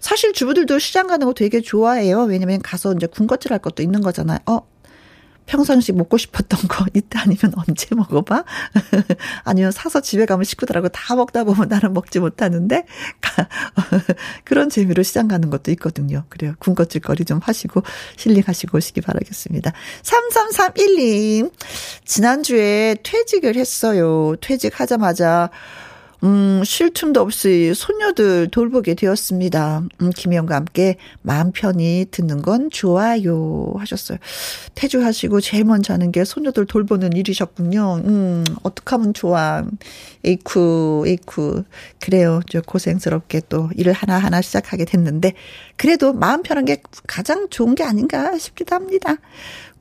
[0.00, 2.22] 사실 주부들도 시장 가는 거 되게 좋아해요.
[2.22, 4.38] 왜냐면 가서 이제 군것질 할 것도 있는 거잖아요.
[4.46, 4.60] 어,
[5.46, 8.44] 평상시 먹고 싶었던 거 이때 아니면 언제 먹어봐?
[9.44, 12.86] 아니면 사서 집에 가면 식구들하고 다 먹다 보면 나는 먹지 못하는데
[14.44, 16.24] 그런 재미로 시장 가는 것도 있거든요.
[16.28, 16.54] 그래요.
[16.58, 17.82] 군것질거리 좀 하시고
[18.18, 19.72] 힐링하시고 오시기 바라겠습니다.
[20.02, 21.52] 3331님
[22.04, 24.34] 지난주에 퇴직을 했어요.
[24.40, 25.50] 퇴직하자마자
[26.24, 29.82] 음, 쉴 틈도 없이 소녀들 돌보게 되었습니다.
[30.00, 33.74] 음, 김혜영과 함께 마음 편히 듣는 건 좋아요.
[33.76, 34.18] 하셨어요.
[34.76, 38.02] 퇴주하시고 제일 먼저 하는 게 소녀들 돌보는 일이셨군요.
[38.04, 39.64] 음, 어떡하면 좋아.
[40.24, 41.64] 에이쿠, 에이쿠.
[42.00, 42.40] 그래요.
[42.48, 45.32] 저 고생스럽게 또 일을 하나하나 시작하게 됐는데,
[45.76, 49.16] 그래도 마음 편한 게 가장 좋은 게 아닌가 싶기도 합니다.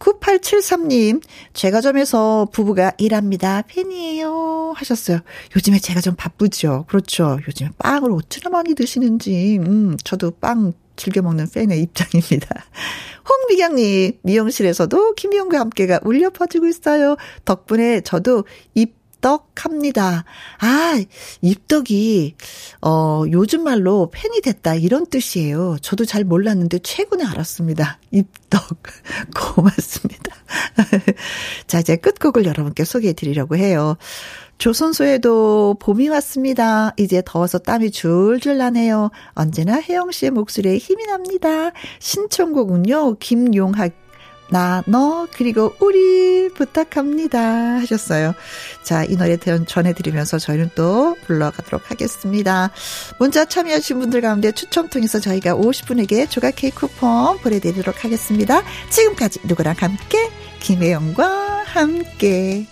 [0.02, 1.22] 9873님,
[1.54, 3.62] 제과점에서 부부가 일합니다.
[3.68, 4.74] 팬이에요.
[4.76, 5.20] 하셨어요.
[5.56, 6.86] 요즘에 제가 좀 바쁘죠.
[6.88, 7.40] 그렇죠.
[7.48, 12.66] 요즘에 빵을 어찌나 많이 드시는지, 음, 저도 빵 즐겨 먹는 팬의 입장입니다.
[13.30, 17.16] 홍미경님, 미용실에서도 김희영과 함께가 울려 퍼지고 있어요.
[17.46, 20.26] 덕분에 저도 입 입덕합니다.
[20.60, 21.02] 아,
[21.42, 22.36] 입덕이,
[22.82, 24.76] 어, 요즘 말로 팬이 됐다.
[24.76, 25.78] 이런 뜻이에요.
[25.82, 28.00] 저도 잘 몰랐는데 최근에 알았습니다.
[28.10, 28.62] 입덕.
[29.56, 30.36] 고맙습니다.
[31.68, 33.96] 자, 이제 끝곡을 여러분께 소개해 드리려고 해요.
[34.58, 36.94] 조선소에도 봄이 왔습니다.
[36.98, 39.10] 이제 더워서 땀이 줄줄 나네요.
[39.34, 41.72] 언제나 혜영 씨의 목소리에 힘이 납니다.
[42.00, 43.92] 신청곡은요, 김용학
[44.52, 47.40] 나, 너, 그리고 우리 부탁합니다.
[47.80, 48.34] 하셨어요.
[48.84, 52.70] 자, 이 노래 전해드리면서 저희는 또 불러가도록 하겠습니다.
[53.18, 58.62] 문자 참여하신 분들 가운데 추첨 통해서 저희가 50분에게 조각 케이크 쿠폰 보내드리도록 하겠습니다.
[58.90, 60.30] 지금까지 누구랑 함께,
[60.60, 62.68] 김혜영과 함께.